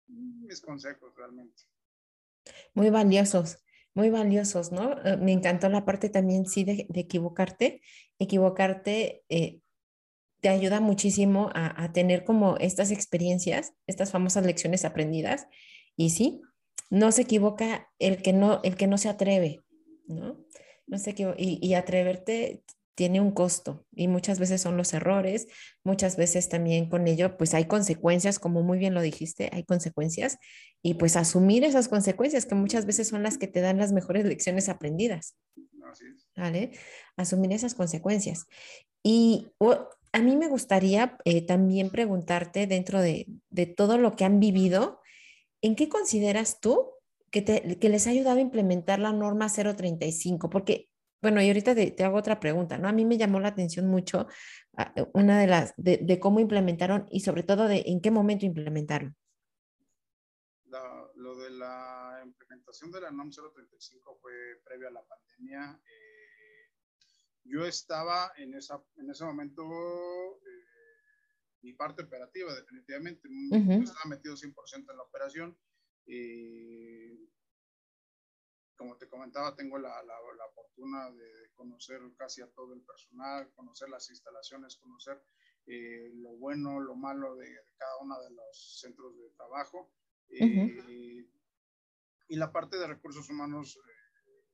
mis 0.06 0.60
consejos 0.60 1.14
realmente. 1.16 1.62
Muy 2.74 2.90
valiosos, 2.90 3.58
muy 3.94 4.10
valiosos, 4.10 4.70
¿no? 4.70 4.92
Eh, 5.04 5.16
me 5.16 5.32
encantó 5.32 5.68
la 5.68 5.84
parte 5.84 6.08
también, 6.08 6.46
sí, 6.46 6.64
de, 6.64 6.86
equivocarte. 6.94 7.82
Equivocarte 8.18 9.24
eh, 9.28 9.60
te 10.40 10.48
ayuda 10.48 10.80
muchísimo 10.80 11.50
a, 11.54 11.82
a, 11.82 11.92
tener 11.92 12.24
como 12.24 12.56
estas 12.58 12.90
experiencias, 12.90 13.74
estas 13.86 14.12
famosas 14.12 14.44
lecciones 14.44 14.84
aprendidas. 14.84 15.46
Y 15.96 16.10
sí, 16.10 16.42
no 16.90 17.12
se 17.12 17.22
equivoca 17.22 17.90
el 17.98 18.22
que 18.22 18.32
no, 18.32 18.60
el 18.62 18.76
que 18.76 18.86
no 18.86 18.98
se 18.98 19.08
atreve, 19.08 19.64
¿no? 20.06 20.44
No 20.86 20.98
qué, 21.02 21.34
y, 21.38 21.66
y 21.66 21.74
atreverte 21.74 22.62
tiene 22.94 23.20
un 23.20 23.32
costo 23.32 23.84
y 23.92 24.08
muchas 24.08 24.38
veces 24.38 24.60
son 24.60 24.76
los 24.76 24.94
errores, 24.94 25.46
muchas 25.82 26.16
veces 26.16 26.48
también 26.48 26.88
con 26.88 27.06
ello 27.08 27.36
pues 27.36 27.54
hay 27.54 27.66
consecuencias, 27.66 28.38
como 28.38 28.62
muy 28.62 28.78
bien 28.78 28.94
lo 28.94 29.02
dijiste, 29.02 29.50
hay 29.52 29.64
consecuencias 29.64 30.38
y 30.82 30.94
pues 30.94 31.16
asumir 31.16 31.64
esas 31.64 31.88
consecuencias 31.88 32.46
que 32.46 32.54
muchas 32.54 32.86
veces 32.86 33.08
son 33.08 33.22
las 33.22 33.38
que 33.38 33.48
te 33.48 33.60
dan 33.60 33.78
las 33.78 33.92
mejores 33.92 34.24
lecciones 34.24 34.68
aprendidas. 34.68 35.36
¿Vale? 36.36 36.72
Asumir 37.16 37.52
esas 37.52 37.74
consecuencias. 37.74 38.46
Y 39.02 39.52
a 40.12 40.20
mí 40.20 40.36
me 40.36 40.48
gustaría 40.48 41.16
eh, 41.24 41.44
también 41.46 41.90
preguntarte 41.90 42.66
dentro 42.66 43.00
de, 43.00 43.26
de, 43.50 43.66
todo 43.66 43.98
lo 43.98 44.16
que 44.16 44.24
han 44.24 44.40
vivido, 44.40 45.00
¿en 45.62 45.76
qué 45.76 45.88
consideras 45.88 46.58
tú 46.60 46.90
que, 47.30 47.42
te, 47.42 47.78
que 47.78 47.88
les 47.88 48.06
ha 48.06 48.10
ayudado 48.10 48.38
a 48.38 48.42
implementar 48.42 48.98
la 48.98 49.12
norma 49.12 49.48
035? 49.48 50.50
Porque 50.50 50.88
bueno, 51.24 51.40
y 51.40 51.46
ahorita 51.48 51.74
te, 51.74 52.04
hago 52.04 52.18
otra 52.18 52.38
pregunta, 52.38 52.76
¿no? 52.76 52.86
A 52.86 52.92
mí 52.92 53.06
me 53.06 53.16
llamó 53.16 53.40
la 53.40 53.48
atención 53.48 53.86
mucho 53.86 54.26
ah, 54.76 54.92
una 55.14 55.40
de 55.40 55.46
las, 55.46 55.72
de, 55.78 56.20
cómo 56.20 56.38
implementaron 56.38 57.06
y 57.10 57.20
sobre 57.20 57.44
todo 57.44 57.66
de 57.66 57.82
en 57.86 58.02
qué 58.02 58.10
momento 58.10 58.44
implementaron. 58.44 59.16
lo 61.14 61.34
de 61.38 61.50
la 61.52 62.20
implementación 62.26 62.92
de 62.92 63.00
la 63.00 63.10
NOM 63.10 63.30
035 63.30 64.18
fue 64.20 64.60
previo 64.66 64.88
a 64.88 64.90
la 64.90 65.02
pandemia. 65.02 65.80
Eh, 65.82 66.68
yo 67.44 67.64
estaba 67.64 68.32
en, 68.36 68.52
esa, 68.52 68.84
en 68.96 69.08
ese 69.08 69.24
momento, 69.24 69.62
eh, 69.62 70.64
mi 71.62 71.72
parte 71.72 72.02
operativa 72.02 72.54
definitivamente, 72.54 73.26
estaba 73.50 74.10
metido 74.10 74.36
100% 74.36 74.90
en 74.90 74.96
la 74.98 75.02
operación. 75.02 75.58
Eh, 76.06 77.16
como 78.76 78.96
te 78.96 79.08
comentaba, 79.08 79.54
tengo 79.54 79.78
la, 79.78 80.02
la, 80.02 80.14
fortuna 80.54 81.10
de 81.10 81.50
conocer 81.54 82.00
casi 82.16 82.42
a 82.42 82.50
todo 82.50 82.74
el 82.74 82.82
personal, 82.82 83.50
conocer 83.54 83.88
las 83.88 84.08
instalaciones, 84.10 84.76
conocer 84.76 85.22
eh, 85.66 86.10
lo 86.14 86.30
bueno, 86.36 86.80
lo 86.80 86.94
malo 86.94 87.36
de, 87.36 87.48
cada 87.76 87.98
uno 88.00 88.20
de 88.20 88.30
los 88.30 88.80
centros 88.80 89.16
de 89.16 89.30
trabajo. 89.30 89.92
Eh, 90.28 91.26
y 92.28 92.36
la 92.36 92.50
parte 92.50 92.78
de 92.78 92.86
recursos 92.86 93.28
humanos 93.28 93.76
eh, 93.76 94.44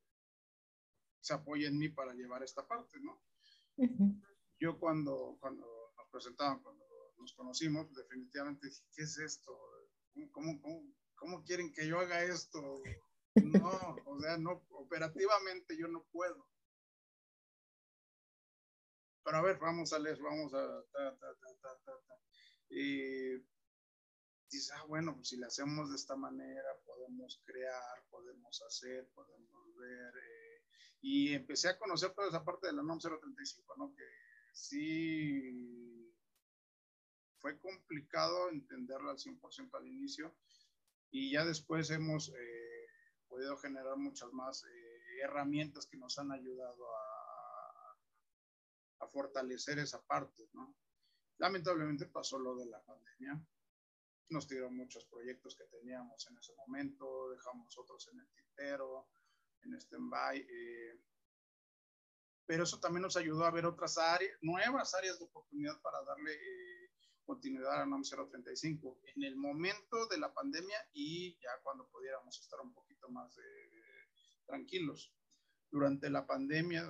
se 1.21 1.35
apoya 1.35 1.69
en 1.69 1.79
mí 1.79 1.89
para 1.89 2.13
llevar 2.15 2.43
esta 2.43 2.67
parte, 2.67 2.99
¿no? 3.01 3.23
Yo 4.59 4.79
cuando, 4.79 5.39
cuando 5.41 5.67
nos 5.97 6.09
presentaban, 6.11 6.63
cuando 6.63 6.85
nos 7.19 7.33
conocimos, 7.35 7.93
definitivamente 7.95 8.67
dije, 8.67 8.83
¿qué 8.95 9.03
es 9.03 9.19
esto? 9.19 9.57
¿Cómo, 10.33 10.61
cómo, 10.61 10.83
cómo 11.15 11.45
quieren 11.45 11.73
que 11.73 11.87
yo 11.87 11.99
haga 11.99 12.23
esto? 12.25 12.83
No, 13.37 13.97
o 14.07 14.21
sea, 14.21 14.37
no, 14.39 14.67
operativamente 14.71 15.77
yo 15.77 15.89
no 15.89 16.05
puedo. 16.11 16.49
Pero 19.25 19.37
a 19.37 19.43
ver, 19.43 19.59
vamos 19.59 19.93
a 19.93 19.99
leer, 19.99 20.19
vamos 20.21 20.53
a... 20.55 20.85
y 22.71 23.37
dices, 24.51 24.73
ah, 24.75 24.85
bueno, 24.89 25.15
pues 25.15 25.29
si 25.29 25.37
le 25.37 25.47
hacemos 25.47 25.91
de 25.91 25.97
esta 25.97 26.17
manera, 26.17 26.69
podemos 26.85 27.41
crear, 27.45 28.05
podemos 28.11 28.63
hacer, 28.63 29.09
podemos 29.15 29.77
ver. 29.77 30.15
Eh, 30.17 30.65
y 31.03 31.35
empecé 31.35 31.69
a 31.69 31.79
conocer 31.79 32.13
toda 32.13 32.29
esa 32.29 32.45
parte 32.45 32.67
de 32.67 32.73
la 32.73 32.83
NOM 32.83 32.99
035, 32.99 33.75
¿no? 33.77 33.95
Que 33.95 34.05
sí 34.53 36.13
fue 37.39 37.59
complicado 37.59 38.51
entenderla 38.51 39.13
al 39.13 39.19
100% 39.19 39.79
al 39.79 39.87
inicio 39.87 40.35
y 41.11 41.33
ya 41.33 41.45
después 41.45 41.91
hemos... 41.91 42.31
Eh, 42.31 42.70
podido 43.31 43.57
generar 43.57 43.97
muchas 43.97 44.33
más 44.33 44.65
eh, 44.65 45.23
herramientas 45.23 45.87
que 45.87 45.97
nos 45.97 46.19
han 46.19 46.33
ayudado 46.33 46.85
a, 46.95 47.07
fortalecer 49.13 49.81
esa 49.81 50.01
parte, 50.07 50.49
¿no? 50.53 50.77
Lamentablemente 51.39 52.07
pasó 52.07 52.39
lo 52.39 52.55
de 52.55 52.67
la 52.67 52.81
pandemia 52.81 53.45
nos 54.31 54.49
dieron 54.49 54.77
muchos 54.77 55.05
proyectos 55.07 55.57
que 55.57 55.65
teníamos 55.65 56.27
en 56.29 56.39
ese 56.39 56.55
momento, 56.55 57.31
dejamos 57.31 57.77
otros 57.77 58.09
en 58.13 58.21
el 58.21 58.29
tintero, 58.31 59.09
en 59.63 59.75
stand-by. 59.75 60.39
Eh, 60.39 61.01
pero 62.47 62.65
eso 62.65 62.81
también 62.81 63.03
nos 63.03 63.17
ayudó 63.17 63.45
a 63.45 63.51
ver 63.51 63.67
otras 63.67 63.99
áreas, 63.99 64.37
nuevas 64.41 64.95
áreas 64.95 65.19
de 65.19 65.25
oportunidad 65.25 65.81
para 65.83 66.03
darle 66.05 66.33
eh, 66.33 66.80
continuidad 67.31 67.75
a 67.75 67.79
la 67.79 67.87
NOM 67.87 68.03
035 68.03 69.03
en 69.15 69.23
el 69.23 69.37
momento 69.37 70.09
de 70.09 70.19
la 70.19 70.35
pandemia 70.35 70.77
y 70.93 71.39
ya 71.41 71.51
cuando 71.63 71.89
pudiéramos 71.89 72.37
estar 72.41 72.59
un 72.61 72.75
poquito 72.75 73.09
más 73.09 73.39
tranquilos. 74.47 75.15
Durante 75.71 76.11
la 76.11 76.27
pandemia, 76.27 76.83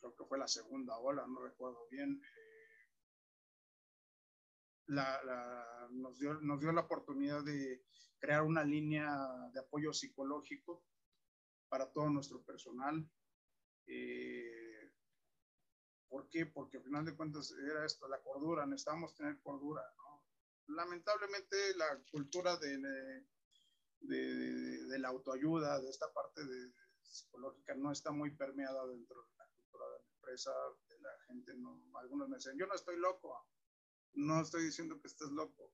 creo 0.00 0.16
que 0.16 0.24
fue 0.24 0.38
la 0.38 0.48
segunda 0.48 0.98
ola, 0.98 1.24
no 1.28 1.40
recuerdo 1.40 1.86
bien, 1.88 2.20
nos, 4.88 6.18
dio, 6.18 6.34
nos 6.40 6.58
dio 6.58 6.72
la 6.72 6.80
oportunidad 6.80 7.44
de 7.44 7.84
crear 8.18 8.42
una 8.42 8.64
línea 8.64 9.08
de 9.52 9.60
apoyo 9.60 9.92
psicológico 9.92 10.82
para 11.68 11.92
todo 11.92 12.10
nuestro 12.10 12.42
personal. 12.42 13.08
Eh, 13.86 14.67
¿Por 16.08 16.28
qué? 16.28 16.46
Porque 16.46 16.78
al 16.78 16.84
final 16.84 17.04
de 17.04 17.14
cuentas 17.14 17.52
era 17.52 17.84
esto, 17.84 18.08
la 18.08 18.20
cordura, 18.20 18.66
necesitábamos 18.66 19.14
tener 19.14 19.38
cordura. 19.40 19.82
Lamentablemente 20.68 21.56
la 21.76 21.98
cultura 22.10 22.56
de, 22.56 22.78
de, 24.00 24.86
de, 24.86 24.98
la 24.98 25.08
autoayuda, 25.08 25.80
de 25.80 25.88
esta 25.88 26.12
parte 26.12 26.44
de, 26.44 26.72
psicológica, 27.02 27.74
no 27.74 27.90
está 27.92 28.10
muy 28.10 28.30
permeada 28.30 28.86
dentro 28.86 29.22
de 29.22 29.36
la 29.36 29.46
cultura 29.48 29.84
de 29.86 29.98
la 29.98 30.10
empresa, 30.14 30.52
de 30.88 31.00
la 31.00 31.10
gente. 31.26 31.54
No, 31.54 31.82
algunos 31.98 32.28
me 32.28 32.36
dicen, 32.36 32.58
yo 32.58 32.66
no 32.66 32.74
estoy 32.74 32.96
loco, 32.96 33.46
no 34.14 34.40
estoy 34.40 34.64
diciendo 34.64 35.00
que 35.00 35.08
estés 35.08 35.30
loco, 35.30 35.72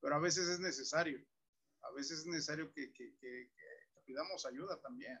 pero 0.00 0.16
a 0.16 0.20
veces 0.20 0.48
es 0.48 0.60
necesario. 0.60 1.24
A 1.82 1.90
veces 1.92 2.20
es 2.20 2.26
necesario 2.26 2.72
que, 2.72 2.92
que, 2.92 3.16
que, 3.16 3.50
pidamos 4.04 4.44
ayuda 4.46 4.80
también. 4.80 5.18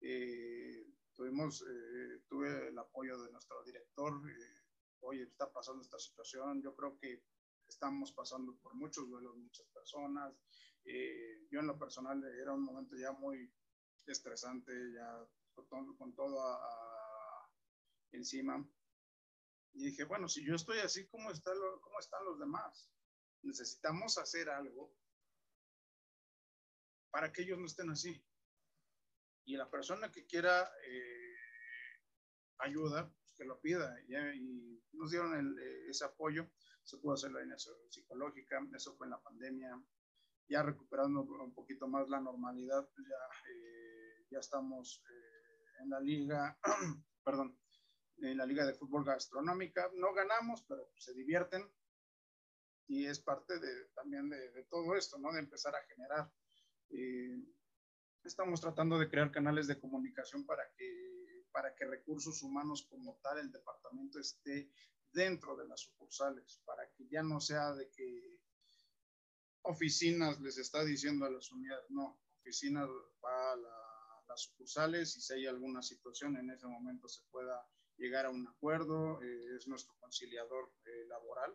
Eh, 0.00 0.91
tuvimos, 1.22 1.62
eh, 1.62 2.20
tuve 2.28 2.68
el 2.68 2.78
apoyo 2.78 3.16
de 3.22 3.30
nuestro 3.30 3.62
director. 3.64 4.12
Eh, 4.28 4.58
Oye, 5.04 5.22
está 5.24 5.52
pasando 5.52 5.82
esta 5.82 5.98
situación. 5.98 6.62
Yo 6.62 6.74
creo 6.74 6.96
que 6.98 7.24
estamos 7.68 8.12
pasando 8.12 8.56
por 8.58 8.74
muchos 8.74 9.08
duelos, 9.08 9.36
muchas 9.36 9.66
personas. 9.68 10.32
yo 11.50 11.60
en 11.60 11.66
lo 11.66 11.78
personal 11.78 12.22
era 12.40 12.52
un 12.52 12.62
momento 12.62 12.96
ya 12.96 13.10
muy 13.12 13.52
estresante, 14.06 14.72
ya 14.92 15.26
con 15.54 16.14
todo, 16.14 16.60
encima. 18.12 18.64
Y 19.74 19.86
dije, 19.86 20.04
bueno, 20.04 20.28
si 20.28 20.44
yo 20.44 20.54
estoy 20.54 20.78
así, 20.78 21.08
¿cómo, 21.08 21.30
está 21.30 21.52
¿cómo 21.80 21.98
están 21.98 22.24
los 22.24 22.38
demás? 22.38 22.88
Necesitamos 23.42 24.18
hacer 24.18 24.50
algo 24.50 24.92
para 27.10 27.32
que 27.32 27.42
ellos 27.42 27.58
no 27.58 27.66
estén 27.66 27.90
así. 27.90 28.24
Y 29.44 29.56
la 29.56 29.68
persona 29.68 30.10
que 30.10 30.26
quiera 30.26 30.70
eh, 30.86 31.34
ayuda, 32.58 33.12
pues 33.12 33.32
que 33.36 33.44
lo 33.44 33.60
pida. 33.60 33.94
Y, 34.08 34.80
nos 34.92 35.10
dieron 35.10 35.58
eh, 35.58 35.86
ese 35.88 36.04
apoyo. 36.04 36.50
Se 36.84 36.98
pudo 36.98 37.14
hacer 37.14 37.32
la 37.32 37.40
línea 37.40 37.56
psicológica, 37.88 38.60
eso 38.74 38.94
fue 38.96 39.06
en 39.06 39.12
la 39.12 39.22
pandemia. 39.22 39.82
Ya 40.48 40.62
recuperando 40.62 41.22
un 41.22 41.54
poquito 41.54 41.88
más 41.88 42.08
la 42.08 42.20
normalidad, 42.20 42.88
pues 42.94 43.06
ya, 43.08 43.50
eh, 43.50 44.26
ya 44.30 44.38
estamos 44.38 45.02
en 45.80 45.90
la 45.90 46.00
liga, 46.00 46.58
perdón, 47.24 47.58
en 48.18 48.36
la 48.36 48.46
Liga 48.46 48.66
de 48.66 48.74
Fútbol 48.74 49.04
Gastronómica. 49.04 49.90
No 49.94 50.12
ganamos, 50.12 50.64
pero 50.68 50.90
se 50.96 51.14
divierten 51.14 51.68
y 52.88 53.06
es 53.06 53.20
parte 53.20 53.58
de, 53.58 53.86
también 53.94 54.28
de, 54.28 54.64
todo 54.64 54.94
esto, 54.96 55.18
¿no? 55.18 55.32
De 55.32 55.40
empezar 55.40 55.74
a 55.74 55.84
generar. 55.84 56.30
Eh, 56.90 57.38
estamos 58.24 58.60
tratando 58.60 58.98
de 58.98 59.08
crear 59.08 59.30
canales 59.30 59.66
de 59.66 59.78
comunicación 59.78 60.46
para 60.46 60.62
que, 60.76 61.46
para 61.52 61.74
que 61.74 61.86
recursos 61.86 62.42
humanos 62.42 62.86
como 62.88 63.18
tal, 63.22 63.38
el 63.38 63.50
departamento 63.50 64.18
esté 64.18 64.70
dentro 65.12 65.56
de 65.56 65.66
las 65.66 65.80
sucursales, 65.80 66.62
para 66.64 66.88
que 66.92 67.06
ya 67.08 67.22
no 67.22 67.40
sea 67.40 67.74
de 67.74 67.90
que 67.90 68.40
oficinas 69.62 70.40
les 70.40 70.58
está 70.58 70.84
diciendo 70.84 71.26
a 71.26 71.30
las 71.30 71.50
unidades, 71.52 71.90
no, 71.90 72.20
oficinas 72.40 72.88
va 73.24 73.52
a 73.52 73.56
las 74.28 74.42
sucursales 74.42 75.16
y 75.16 75.20
si 75.20 75.34
hay 75.34 75.46
alguna 75.46 75.82
situación 75.82 76.36
en 76.36 76.50
ese 76.50 76.66
momento 76.66 77.08
se 77.08 77.22
pueda 77.30 77.66
llegar 77.98 78.26
a 78.26 78.30
un 78.30 78.48
acuerdo, 78.48 79.22
eh, 79.22 79.56
es 79.56 79.68
nuestro 79.68 79.94
conciliador 80.00 80.72
eh, 80.84 81.06
laboral, 81.08 81.54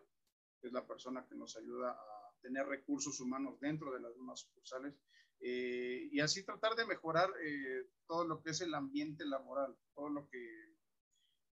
es 0.62 0.72
la 0.72 0.86
persona 0.86 1.26
que 1.28 1.34
nos 1.34 1.56
ayuda 1.56 1.90
a 1.90 2.34
tener 2.40 2.66
recursos 2.66 3.20
humanos 3.20 3.58
dentro 3.60 3.92
de 3.92 4.00
las 4.00 4.14
mismas 4.16 4.40
sucursales 4.40 4.94
eh, 5.40 6.08
y 6.10 6.20
así 6.20 6.44
tratar 6.44 6.74
de 6.74 6.86
mejorar 6.86 7.30
todo 8.06 8.26
lo 8.26 8.42
que 8.42 8.50
es 8.50 8.60
el 8.60 8.74
ambiente 8.74 9.24
laboral, 9.24 9.76
todo 9.94 10.08
lo 10.08 10.28
que, 10.28 10.76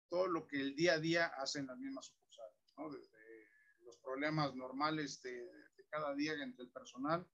todo 0.08 0.26
lo 0.28 0.46
que 0.46 0.60
el 0.60 0.74
día 0.74 0.94
a 0.94 1.00
día 1.00 1.26
hacen 1.26 1.66
las 1.66 1.78
mismas 1.78 2.06
sucursales, 2.06 2.74
¿no? 2.78 2.90
desde 2.90 3.48
los 3.80 3.96
problemas 3.98 4.54
normales 4.54 5.20
de, 5.22 5.32
de 5.32 5.84
cada 5.90 6.14
día 6.14 6.34
entre 6.34 6.64
el 6.64 6.70
personal, 6.70 7.26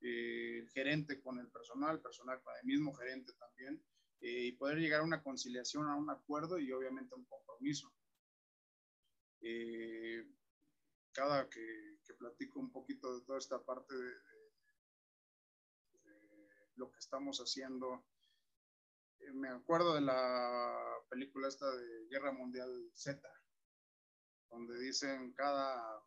el 0.00 0.68
gerente 0.70 1.20
con 1.20 1.38
el 1.38 1.48
personal, 1.48 1.96
el 1.96 2.02
personal 2.02 2.42
con 2.42 2.54
el 2.60 2.66
mismo 2.66 2.92
gerente 2.94 3.32
también, 3.34 3.82
eh, 4.20 4.46
y 4.46 4.52
poder 4.52 4.78
llegar 4.78 5.00
a 5.00 5.04
una 5.04 5.22
conciliación, 5.22 5.86
a 5.88 5.96
un 5.96 6.08
acuerdo 6.08 6.58
y 6.58 6.72
obviamente 6.72 7.14
a 7.14 7.18
un 7.18 7.26
compromiso. 7.26 7.92
Eh, 9.42 10.26
cada 11.12 11.48
que, 11.48 11.98
que, 12.04 12.14
platico 12.14 12.58
un 12.58 12.72
poquito 12.72 13.18
de 13.18 13.24
toda 13.26 13.38
esta 13.38 13.62
parte 13.62 13.94
de, 13.94 14.12
lo 16.76 16.90
que 16.90 16.98
estamos 16.98 17.38
haciendo, 17.38 18.04
eh, 19.20 19.32
me 19.32 19.48
acuerdo 19.48 19.94
de 19.94 20.00
la 20.00 20.76
película 21.08 21.48
esta 21.48 21.70
de 21.70 22.06
Guerra 22.08 22.32
Mundial 22.32 22.90
Z, 22.94 23.20
donde 24.50 24.78
dicen 24.80 25.32
cada, 25.34 26.02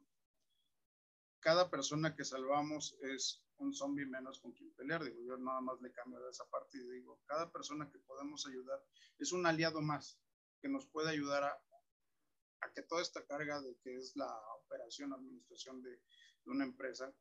cada 1.39 1.69
persona 1.69 2.15
que 2.15 2.25
salvamos 2.25 2.97
es 3.01 3.43
un 3.58 3.73
zombie 3.73 4.06
menos 4.06 4.39
con 4.39 4.51
quien 4.53 4.71
pelear. 4.73 5.03
Digo, 5.03 5.21
yo 5.21 5.38
nada 5.38 5.62
más 5.62 5.82
le 5.82 5.91
cambio 5.91 6.19
de 6.19 6.30
esa 6.30 6.45
parte 6.45 6.77
y 6.77 6.89
digo, 6.89 7.21
cada 7.25 7.51
persona 7.51 7.89
que 7.89 7.99
podemos 7.99 8.45
ayudar 8.45 8.84
es 9.17 9.32
un 9.32 9.45
aliado 9.45 9.82
más 9.82 10.19
que 10.62 10.69
nos 10.69 10.86
puede 10.88 11.10
ayudar 11.10 11.43
a, 11.43 11.62
a 12.62 12.71
que 12.73 12.84
toda 12.84 13.01
esta 13.01 13.25
carga 13.25 13.62
de 13.62 13.77
que 13.77 13.95
es 13.95 14.15
la 14.15 14.32
operación, 14.63 15.13
administración 15.13 15.82
de, 15.82 15.91
de 15.91 16.51
una 16.51 16.65
empresa 16.65 17.13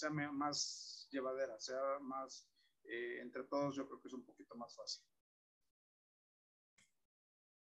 sea 0.00 0.10
más 0.10 1.08
llevadera, 1.10 1.58
sea 1.58 1.98
más, 2.00 2.48
eh, 2.84 3.20
entre 3.20 3.44
todos 3.44 3.76
yo 3.76 3.86
creo 3.86 4.00
que 4.00 4.08
es 4.08 4.14
un 4.14 4.24
poquito 4.24 4.56
más 4.56 4.74
fácil. 4.74 5.02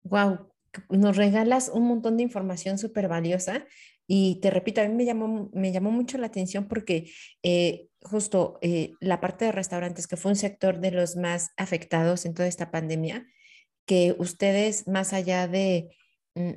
Wow, 0.03 0.53
nos 0.89 1.17
regalas 1.17 1.69
un 1.69 1.87
montón 1.87 2.17
de 2.17 2.23
información 2.23 2.79
súper 2.79 3.09
valiosa 3.09 3.67
y 4.07 4.41
te 4.41 4.51
repito, 4.51 4.81
a 4.81 4.89
mí 4.89 4.95
me 4.95 5.05
llamó, 5.05 5.51
me 5.53 5.73
llamó 5.73 5.91
mucho 5.91 6.19
la 6.19 6.27
atención 6.27 6.69
porque 6.69 7.13
eh, 7.43 7.89
justo 8.03 8.59
eh, 8.63 8.93
la 9.01 9.21
parte 9.21 9.45
de 9.45 9.53
restaurantes, 9.53 10.07
que 10.07 10.17
fue 10.17 10.33
un 10.33 10.37
sector 10.37 10.81
de 10.81 10.91
los 10.91 11.17
más 11.17 11.51
afectados 11.57 12.25
en 12.25 12.35
toda 12.35 12.49
esta 12.49 12.71
pandemia, 12.71 13.27
que 13.87 14.15
ustedes 14.19 14.89
más 14.89 15.13
allá 15.13 15.49
de, 15.49 15.97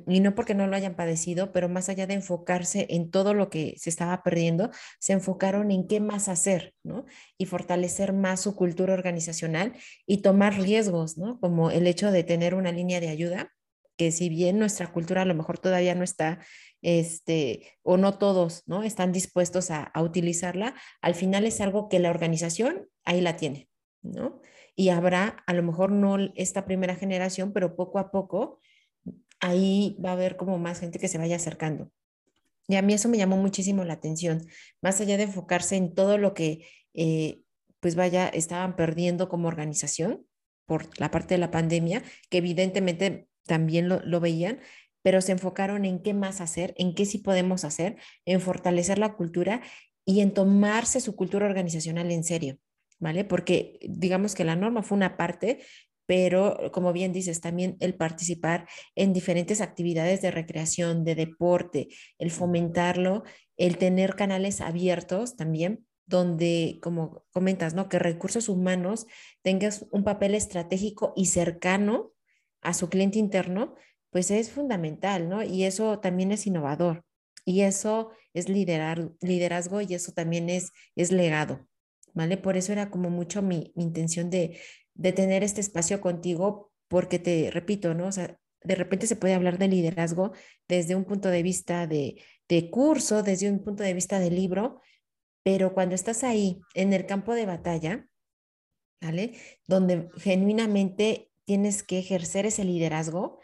y 0.06 0.20
no 0.20 0.34
porque 0.34 0.54
no 0.54 0.66
lo 0.66 0.76
hayan 0.76 0.96
padecido, 0.96 1.52
pero 1.52 1.68
más 1.68 1.88
allá 1.88 2.06
de 2.06 2.14
enfocarse 2.14 2.86
en 2.90 3.10
todo 3.10 3.34
lo 3.34 3.50
que 3.50 3.74
se 3.78 3.90
estaba 3.90 4.22
perdiendo, 4.22 4.70
se 4.98 5.12
enfocaron 5.12 5.70
en 5.70 5.86
qué 5.86 6.00
más 6.00 6.28
hacer, 6.28 6.74
¿no? 6.82 7.04
Y 7.38 7.46
fortalecer 7.46 8.12
más 8.12 8.40
su 8.40 8.54
cultura 8.56 8.94
organizacional 8.94 9.74
y 10.06 10.18
tomar 10.22 10.58
riesgos, 10.60 11.18
¿no? 11.18 11.38
Como 11.40 11.70
el 11.70 11.86
hecho 11.86 12.10
de 12.10 12.24
tener 12.24 12.54
una 12.54 12.72
línea 12.72 13.00
de 13.00 13.08
ayuda 13.08 13.50
que 13.96 14.12
si 14.12 14.28
bien 14.28 14.58
nuestra 14.58 14.92
cultura 14.92 15.22
a 15.22 15.24
lo 15.24 15.34
mejor 15.34 15.58
todavía 15.58 15.94
no 15.94 16.04
está, 16.04 16.40
este, 16.82 17.78
o 17.82 17.96
no 17.96 18.18
todos, 18.18 18.62
¿no? 18.66 18.82
Están 18.82 19.12
dispuestos 19.12 19.70
a, 19.70 19.92
utilizarla, 19.96 20.74
al 21.00 21.14
final 21.14 21.46
es 21.46 21.60
algo 21.60 21.88
que 21.88 21.98
la 21.98 22.10
organización 22.10 22.88
ahí 23.04 23.20
la 23.20 23.36
tiene, 23.36 23.68
¿no? 24.02 24.40
Y 24.76 24.88
habrá 24.88 25.44
a 25.46 25.52
lo 25.52 25.62
mejor 25.62 25.92
no 25.92 26.16
esta 26.34 26.64
primera 26.64 26.96
generación, 26.96 27.52
pero 27.52 27.76
poco 27.76 27.98
a 27.98 28.10
poco 28.10 28.58
ahí 29.44 29.96
va 30.02 30.10
a 30.10 30.12
haber 30.14 30.36
como 30.36 30.58
más 30.58 30.80
gente 30.80 30.98
que 30.98 31.08
se 31.08 31.18
vaya 31.18 31.36
acercando. 31.36 31.90
Y 32.66 32.76
a 32.76 32.82
mí 32.82 32.94
eso 32.94 33.08
me 33.08 33.18
llamó 33.18 33.36
muchísimo 33.36 33.84
la 33.84 33.94
atención, 33.94 34.46
más 34.80 35.00
allá 35.00 35.18
de 35.18 35.24
enfocarse 35.24 35.76
en 35.76 35.94
todo 35.94 36.16
lo 36.16 36.32
que, 36.32 36.66
eh, 36.94 37.42
pues 37.80 37.94
vaya, 37.94 38.26
estaban 38.28 38.74
perdiendo 38.74 39.28
como 39.28 39.48
organización 39.48 40.26
por 40.64 40.88
la 40.98 41.10
parte 41.10 41.34
de 41.34 41.38
la 41.38 41.50
pandemia, 41.50 42.02
que 42.30 42.38
evidentemente 42.38 43.28
también 43.46 43.90
lo, 43.90 44.20
veían, 44.20 44.60
pero 45.02 45.20
se 45.20 45.32
enfocaron 45.32 45.84
en 45.84 46.00
qué 46.00 46.14
más 46.14 46.40
hacer, 46.40 46.74
en 46.78 46.94
qué 46.94 47.04
sí 47.04 47.18
podemos 47.18 47.64
hacer, 47.64 47.96
en 48.24 48.40
fortalecer 48.40 48.98
la 48.98 49.14
cultura 49.14 49.60
y 50.06 50.20
en 50.20 50.32
tomarse 50.32 51.02
su 51.02 51.14
cultura 51.16 51.44
organizacional 51.44 52.10
en 52.10 52.24
serio, 52.24 52.56
¿vale? 52.98 53.24
Porque 53.24 53.78
digamos 53.82 54.34
que 54.34 54.44
la 54.44 54.56
norma 54.56 54.82
fue 54.82 54.96
una 54.96 55.18
parte, 55.18 55.60
pero 56.06 56.70
como 56.72 56.92
bien 56.92 57.12
dices, 57.12 57.40
también 57.40 57.76
el 57.80 57.94
participar 57.94 58.68
en 58.94 59.12
diferentes 59.12 59.60
actividades 59.60 60.22
de 60.22 60.30
recreación, 60.30 61.04
de 61.04 61.14
deporte, 61.14 61.88
el 62.18 62.30
fomentarlo, 62.30 63.24
el 63.56 63.78
tener 63.78 64.14
canales 64.16 64.60
abiertos 64.60 65.36
también 65.36 65.86
donde, 66.06 66.78
como 66.82 67.24
comentas, 67.32 67.74
¿no? 67.74 67.88
Que 67.88 67.98
recursos 67.98 68.48
humanos 68.48 69.06
tengas 69.42 69.86
un 69.90 70.04
papel 70.04 70.34
estratégico 70.34 71.12
y 71.16 71.26
cercano 71.26 72.12
a 72.60 72.74
su 72.74 72.88
cliente 72.88 73.18
interno, 73.18 73.74
pues 74.10 74.30
es 74.30 74.50
fundamental, 74.50 75.28
¿no? 75.28 75.42
Y 75.42 75.64
eso 75.64 76.00
también 76.00 76.32
es 76.32 76.46
innovador. 76.46 77.04
Y 77.44 77.62
eso 77.62 78.10
es 78.32 78.48
liderar, 78.48 79.10
liderazgo 79.20 79.80
y 79.80 79.94
eso 79.94 80.12
también 80.12 80.48
es, 80.48 80.72
es 80.96 81.12
legado, 81.12 81.66
¿vale? 82.14 82.36
Por 82.36 82.56
eso 82.56 82.72
era 82.72 82.90
como 82.90 83.10
mucho 83.10 83.42
mi, 83.42 83.72
mi 83.74 83.84
intención 83.84 84.30
de, 84.30 84.58
de 84.94 85.12
tener 85.12 85.42
este 85.42 85.60
espacio 85.60 86.00
contigo, 86.00 86.72
porque 86.88 87.18
te 87.18 87.50
repito, 87.50 87.94
¿no? 87.94 88.06
O 88.06 88.12
sea, 88.12 88.38
de 88.62 88.74
repente 88.74 89.06
se 89.06 89.16
puede 89.16 89.34
hablar 89.34 89.58
de 89.58 89.68
liderazgo 89.68 90.32
desde 90.68 90.94
un 90.94 91.04
punto 91.04 91.28
de 91.28 91.42
vista 91.42 91.86
de, 91.86 92.22
de 92.48 92.70
curso, 92.70 93.22
desde 93.22 93.50
un 93.50 93.62
punto 93.62 93.82
de 93.82 93.94
vista 93.94 94.18
de 94.18 94.30
libro, 94.30 94.80
pero 95.42 95.74
cuando 95.74 95.94
estás 95.94 96.24
ahí 96.24 96.60
en 96.74 96.92
el 96.92 97.06
campo 97.06 97.34
de 97.34 97.46
batalla, 97.46 98.08
¿vale? 99.00 99.34
Donde 99.66 100.08
genuinamente 100.16 101.30
tienes 101.44 101.82
que 101.82 101.98
ejercer 101.98 102.46
ese 102.46 102.64
liderazgo 102.64 103.40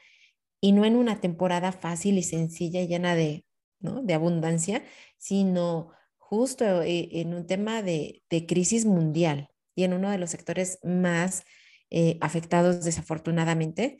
y 0.60 0.72
no 0.72 0.84
en 0.84 0.96
una 0.96 1.20
temporada 1.20 1.72
fácil 1.72 2.18
y 2.18 2.22
sencilla 2.22 2.80
y 2.80 2.88
llena 2.88 3.14
de, 3.14 3.44
¿no? 3.80 4.02
de 4.02 4.14
abundancia, 4.14 4.82
sino 5.18 5.90
justo 6.16 6.82
eh, 6.82 7.08
en 7.12 7.34
un 7.34 7.46
tema 7.46 7.82
de, 7.82 8.22
de 8.30 8.46
crisis 8.46 8.86
mundial, 8.86 9.49
y 9.80 9.84
en 9.84 9.94
uno 9.94 10.10
de 10.10 10.18
los 10.18 10.30
sectores 10.30 10.78
más 10.82 11.42
eh, 11.88 12.18
afectados 12.20 12.84
desafortunadamente, 12.84 13.96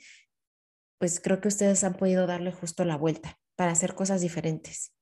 pues 0.98 1.20
creo 1.20 1.40
que 1.40 1.48
ustedes 1.48 1.82
han 1.84 1.94
podido 1.94 2.26
darle 2.26 2.52
justo 2.52 2.84
la 2.84 2.98
vuelta 2.98 3.38
para 3.56 3.72
hacer 3.72 3.94
cosas 3.94 4.20
diferentes. 4.20 4.94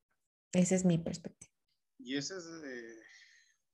Esa 0.53 0.75
es 0.75 0.85
mi 0.85 0.97
perspectiva. 0.97 1.51
Y 1.97 2.15
esa 2.15 2.37
es, 2.37 2.45
eh, 2.45 3.03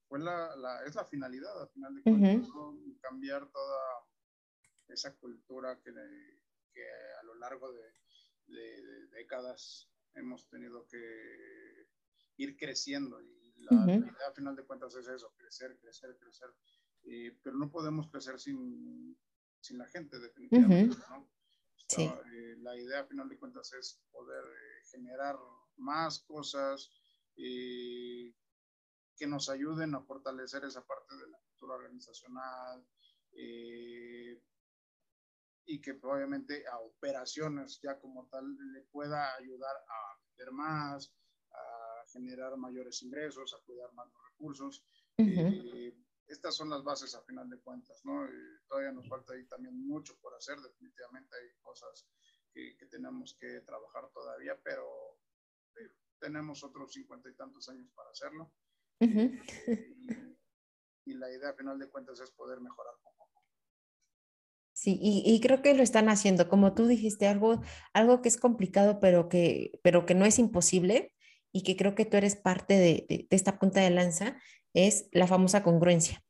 fue 0.08 0.18
la, 0.18 0.56
la, 0.56 0.84
es 0.84 0.96
la 0.96 1.04
finalidad, 1.04 1.62
al 1.62 1.68
final 1.68 1.94
de 1.94 2.02
cuentas, 2.02 2.48
cambiar 3.00 3.48
toda 3.52 3.80
esa 4.88 5.14
cultura 5.14 5.80
que, 5.80 5.92
que 6.74 6.88
a 7.20 7.22
lo 7.22 7.36
largo 7.36 7.72
de, 7.72 7.84
de, 8.48 8.82
de, 8.82 9.06
décadas 9.12 9.88
hemos 10.14 10.48
tenido 10.48 10.88
que 10.88 11.86
ir 12.38 12.56
creciendo. 12.56 13.22
Y 13.22 13.62
la, 13.62 13.76
uh 13.76 13.86
-huh. 13.86 14.16
al 14.26 14.34
final 14.34 14.56
de 14.56 14.64
cuentas, 14.64 14.92
es 14.96 15.06
eso, 15.06 15.32
crecer, 15.36 15.78
crecer, 15.78 16.16
crecer 16.18 16.50
eh, 17.06 17.38
pero 17.42 17.56
no 17.56 17.70
podemos 17.70 18.10
crecer 18.10 18.38
sin, 18.40 19.16
sin 19.60 19.78
la 19.78 19.86
gente, 19.86 20.18
definitivamente. 20.18 20.96
Uh 20.96 20.98
-huh. 20.98 21.10
¿no? 21.10 21.30
sí. 21.88 22.02
eh, 22.02 22.56
la 22.58 22.76
idea, 22.76 23.00
a 23.00 23.06
final 23.06 23.28
de 23.28 23.38
cuentas, 23.38 23.72
es 23.74 24.00
poder 24.10 24.44
eh, 24.44 24.84
generar 24.90 25.36
más 25.76 26.20
cosas 26.20 26.90
eh, 27.36 28.34
que 29.16 29.26
nos 29.26 29.48
ayuden 29.48 29.94
a 29.94 30.02
fortalecer 30.02 30.64
esa 30.64 30.84
parte 30.84 31.14
de 31.16 31.28
la 31.28 31.38
cultura 31.38 31.74
organizacional 31.76 32.84
eh, 33.32 34.42
y 35.66 35.80
que 35.80 35.98
obviamente 36.02 36.64
a 36.66 36.78
operaciones 36.78 37.80
ya 37.82 37.98
como 37.98 38.28
tal 38.28 38.44
le 38.72 38.82
pueda 38.92 39.34
ayudar 39.36 39.76
a 39.76 40.18
vender 40.22 40.52
más, 40.52 41.14
a 41.50 42.04
generar 42.12 42.56
mayores 42.56 43.02
ingresos, 43.02 43.54
a 43.54 43.64
cuidar 43.64 43.92
más 43.94 44.08
los 44.08 44.22
recursos. 44.30 44.84
Uh 45.18 45.24
-huh 45.24 46.05
estas 46.28 46.54
son 46.54 46.70
las 46.70 46.82
bases 46.82 47.14
a 47.14 47.22
final 47.22 47.48
de 47.48 47.58
cuentas, 47.60 48.00
¿no? 48.04 48.24
Eh, 48.24 48.30
todavía 48.68 48.92
nos 48.92 49.08
falta 49.08 49.32
ahí 49.32 49.44
también 49.46 49.86
mucho 49.86 50.18
por 50.20 50.34
hacer, 50.34 50.58
definitivamente 50.60 51.36
hay 51.36 51.50
cosas 51.60 52.08
que, 52.52 52.76
que 52.76 52.86
tenemos 52.86 53.36
que 53.38 53.60
trabajar 53.60 54.10
todavía, 54.12 54.58
pero 54.62 55.18
eh, 55.76 55.90
tenemos 56.18 56.64
otros 56.64 56.92
cincuenta 56.92 57.28
y 57.28 57.34
tantos 57.34 57.68
años 57.68 57.90
para 57.94 58.10
hacerlo. 58.10 58.52
Uh 59.00 59.06
-huh. 59.06 60.36
y, 61.04 61.12
y, 61.12 61.14
la 61.14 61.30
idea 61.30 61.50
a 61.50 61.54
final 61.54 61.78
de 61.78 61.88
cuentas 61.88 62.18
es 62.20 62.30
poder 62.30 62.60
mejorar 62.60 62.94
poco 63.02 63.24
a 63.24 63.28
poco. 63.28 63.44
Sí, 64.72 64.98
y, 65.00 65.22
y, 65.24 65.40
creo 65.40 65.62
que 65.62 65.74
lo 65.74 65.82
están 65.82 66.08
haciendo, 66.08 66.48
como 66.48 66.74
tú 66.74 66.86
dijiste, 66.86 67.26
algo, 67.26 67.62
algo 67.92 68.22
que 68.22 68.28
es 68.28 68.38
complicado, 68.38 69.00
pero 69.00 69.28
que, 69.28 69.78
pero 69.82 70.06
que 70.06 70.14
no 70.14 70.24
es 70.24 70.38
imposible 70.38 71.14
y 71.52 71.62
que 71.62 71.76
creo 71.76 71.94
que 71.94 72.04
tú 72.04 72.16
eres 72.16 72.36
parte 72.36 72.74
de, 72.74 73.06
de, 73.08 73.26
esta 73.30 73.58
punta 73.58 73.80
de 73.80 73.90
lanza, 73.90 74.36
es 74.74 75.08
la 75.12 75.26
famosa 75.26 75.62
congruencia 75.62 76.22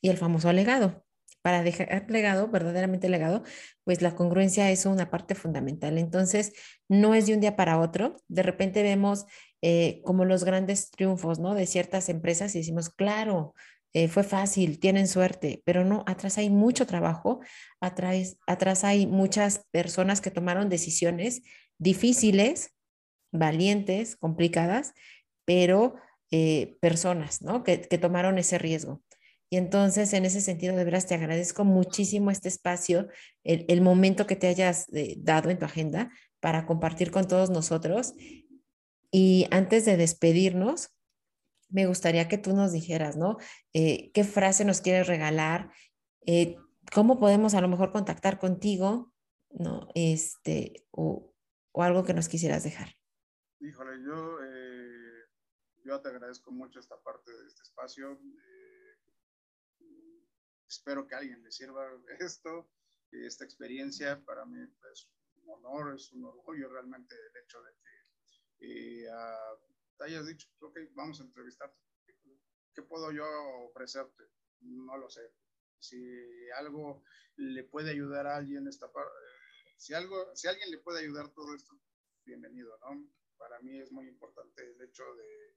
y 0.00 0.08
el 0.08 0.16
famoso 0.18 0.52
legado. 0.52 1.04
Para 1.42 1.62
dejar 1.62 2.10
legado, 2.10 2.48
verdaderamente 2.48 3.08
legado, 3.08 3.44
pues 3.84 4.02
la 4.02 4.16
congruencia 4.16 4.70
es 4.70 4.84
una 4.84 5.10
parte 5.10 5.34
fundamental. 5.34 5.96
Entonces, 5.96 6.52
no 6.88 7.14
es 7.14 7.26
de 7.26 7.34
un 7.34 7.40
día 7.40 7.54
para 7.54 7.78
otro. 7.78 8.16
De 8.26 8.42
repente 8.42 8.82
vemos 8.82 9.26
eh, 9.62 10.02
como 10.04 10.24
los 10.24 10.44
grandes 10.44 10.90
triunfos, 10.90 11.38
¿no? 11.38 11.54
De 11.54 11.66
ciertas 11.66 12.08
empresas 12.08 12.54
y 12.54 12.58
decimos, 12.58 12.90
claro, 12.90 13.54
eh, 13.94 14.08
fue 14.08 14.24
fácil, 14.24 14.78
tienen 14.78 15.08
suerte, 15.08 15.62
pero 15.64 15.82
no, 15.82 16.04
atrás 16.06 16.36
hay 16.36 16.50
mucho 16.50 16.86
trabajo, 16.86 17.40
atrás, 17.80 18.36
atrás 18.46 18.84
hay 18.84 19.06
muchas 19.06 19.64
personas 19.70 20.20
que 20.20 20.30
tomaron 20.30 20.68
decisiones 20.68 21.40
difíciles, 21.78 22.75
valientes, 23.32 24.16
complicadas, 24.16 24.94
pero 25.44 25.96
eh, 26.30 26.76
personas, 26.80 27.42
¿no? 27.42 27.62
Que, 27.62 27.80
que, 27.82 27.98
tomaron 27.98 28.38
ese 28.38 28.58
riesgo. 28.58 29.02
Y 29.48 29.58
entonces, 29.58 30.12
en 30.12 30.24
ese 30.24 30.40
sentido, 30.40 30.76
de 30.76 30.84
veras 30.84 31.06
te 31.06 31.14
agradezco 31.14 31.64
muchísimo 31.64 32.30
este 32.30 32.48
espacio, 32.48 33.08
el, 33.44 33.64
el 33.68 33.80
momento 33.80 34.26
que 34.26 34.36
te 34.36 34.48
hayas 34.48 34.92
eh, 34.92 35.14
dado 35.18 35.50
en 35.50 35.58
tu 35.58 35.64
agenda 35.64 36.10
para 36.40 36.66
compartir 36.66 37.10
con 37.10 37.28
todos 37.28 37.50
nosotros. 37.50 38.14
Y 39.12 39.46
antes 39.50 39.84
de 39.84 39.96
despedirnos, 39.96 40.90
me 41.68 41.86
gustaría 41.86 42.28
que 42.28 42.38
tú 42.38 42.54
nos 42.54 42.72
dijeras, 42.72 43.16
¿no? 43.16 43.38
Eh, 43.72 44.10
¿Qué 44.12 44.24
frase 44.24 44.64
nos 44.64 44.80
quieres 44.80 45.06
regalar? 45.06 45.70
Eh, 46.26 46.56
¿Cómo 46.92 47.18
podemos 47.18 47.54
a 47.54 47.60
lo 47.60 47.68
mejor 47.68 47.92
contactar 47.92 48.38
contigo? 48.38 49.12
¿No? 49.50 49.88
Este, 49.94 50.84
o, 50.90 51.32
o 51.72 51.82
algo 51.82 52.04
que 52.04 52.14
nos 52.14 52.28
quisieras 52.28 52.62
dejar. 52.62 52.96
Híjole, 53.60 54.02
yo 54.04 54.38
eh, 54.44 55.24
yo 55.84 56.00
te 56.02 56.08
agradezco 56.08 56.50
mucho 56.52 56.78
esta 56.78 57.00
parte 57.02 57.30
de 57.32 57.46
este 57.46 57.62
espacio. 57.62 58.12
Eh, 58.12 58.98
espero 60.68 61.06
que 61.06 61.14
alguien 61.14 61.42
le 61.42 61.50
sirva 61.50 61.86
esto, 62.20 62.68
esta 63.10 63.44
experiencia. 63.44 64.22
Para 64.24 64.44
mí 64.44 64.60
es 64.92 65.08
un 65.36 65.54
honor, 65.54 65.94
es 65.94 66.12
un 66.12 66.24
orgullo 66.24 66.68
realmente 66.68 67.14
el 67.14 67.42
hecho 67.42 67.62
de 67.62 67.72
que 67.72 69.04
eh, 69.04 69.08
te 69.96 70.04
hayas 70.04 70.26
dicho, 70.26 70.48
ok, 70.60 70.78
vamos 70.94 71.20
a 71.20 71.24
entrevistarte. 71.24 71.78
¿Qué 72.74 72.82
puedo 72.82 73.10
yo 73.10 73.24
ofrecerte? 73.70 74.24
No 74.60 74.98
lo 74.98 75.08
sé. 75.08 75.32
Si 75.78 76.50
algo 76.58 77.04
le 77.36 77.64
puede 77.64 77.90
ayudar 77.90 78.26
a 78.26 78.36
alguien 78.36 78.68
esta 78.68 78.92
parte, 78.92 79.12
si 79.78 79.94
algo, 79.94 80.34
si 80.34 80.46
alguien 80.46 80.70
le 80.70 80.78
puede 80.78 81.00
ayudar 81.00 81.30
todo 81.30 81.54
esto, 81.54 81.74
bienvenido, 82.24 82.76
¿no? 82.80 83.08
Para 83.38 83.60
mí 83.60 83.78
es 83.78 83.92
muy 83.92 84.08
importante 84.08 84.62
el 84.62 84.80
hecho 84.82 85.04
de 85.14 85.56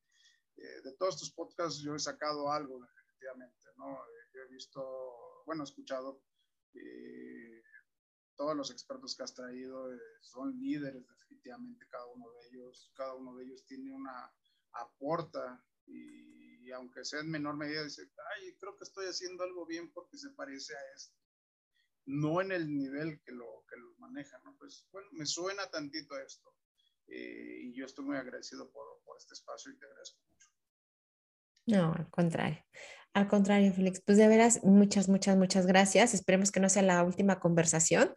eh, 0.62 0.82
de 0.84 0.92
todos 0.94 1.18
tus 1.18 1.32
podcasts 1.32 1.82
yo 1.82 1.96
he 1.96 2.00
sacado 2.00 2.52
algo 2.52 2.82
definitivamente, 2.82 3.68
¿no? 3.78 3.96
Eh, 3.96 4.30
yo 4.34 4.42
he 4.42 4.48
visto, 4.48 5.44
bueno, 5.46 5.64
he 5.64 5.66
escuchado 5.66 6.22
eh, 6.74 7.64
todos 8.36 8.56
los 8.56 8.72
expertos 8.72 9.16
que 9.16 9.24
has 9.24 9.34
traído 9.34 9.94
eh, 9.94 10.00
son 10.22 10.60
líderes 10.60 11.08
definitivamente 11.08 11.88
cada 11.90 12.06
uno 12.08 12.30
de 12.32 12.48
ellos, 12.48 12.92
cada 12.96 13.16
uno 13.16 13.36
de 13.36 13.46
ellos 13.46 13.66
tiene 13.66 13.94
una 13.94 14.34
aporta 14.74 15.64
y, 15.86 16.72
aunque 16.72 17.04
sea 17.04 17.22
en 17.22 17.32
menor 17.32 17.56
medida 17.56 17.84
dice, 17.84 18.12
ay, 18.36 18.56
creo 18.58 18.78
que 18.78 18.84
estoy 18.84 19.08
haciendo 19.08 19.44
algo 19.44 19.66
bien 19.66 19.92
porque 19.92 20.18
se 20.18 20.30
parece 20.32 20.76
a 20.76 20.96
esto 20.96 21.18
no 22.06 22.42
en 22.42 22.52
el 22.52 22.76
nivel 22.76 23.22
que 23.22 23.32
lo, 23.32 23.66
que 23.70 23.78
lo 23.78 23.94
maneja, 23.98 24.40
¿no? 24.44 24.56
Pues 24.58 24.88
bueno, 24.92 25.08
me 25.12 25.28
suena 25.28 25.70
tantito 25.70 26.18
esto. 26.18 26.56
Eh, 27.12 27.60
y 27.64 27.74
yo 27.74 27.86
estoy 27.86 28.06
muy 28.06 28.18
agradecido 28.18 28.72
por, 28.72 29.02
por, 29.04 29.18
este 29.18 29.34
espacio 29.34 29.72
y 29.72 29.78
te 29.78 29.86
agradezco 29.86 30.20
mucho. 30.30 30.48
No, 31.66 31.94
al 31.94 32.10
contrario. 32.10 32.64
Al 33.14 33.28
contrario, 33.28 33.74
Félix, 33.74 34.02
pues 34.06 34.18
de 34.18 34.28
veras, 34.28 34.64
muchas, 34.64 35.10
muchas, 35.10 35.36
muchas 35.38 35.66
gracias. 35.66 36.14
Esperemos 36.14 36.52
que 36.52 36.60
no 36.60 36.70
sea 36.70 36.84
la 36.84 37.04
última 37.04 37.40
conversación. 37.40 38.14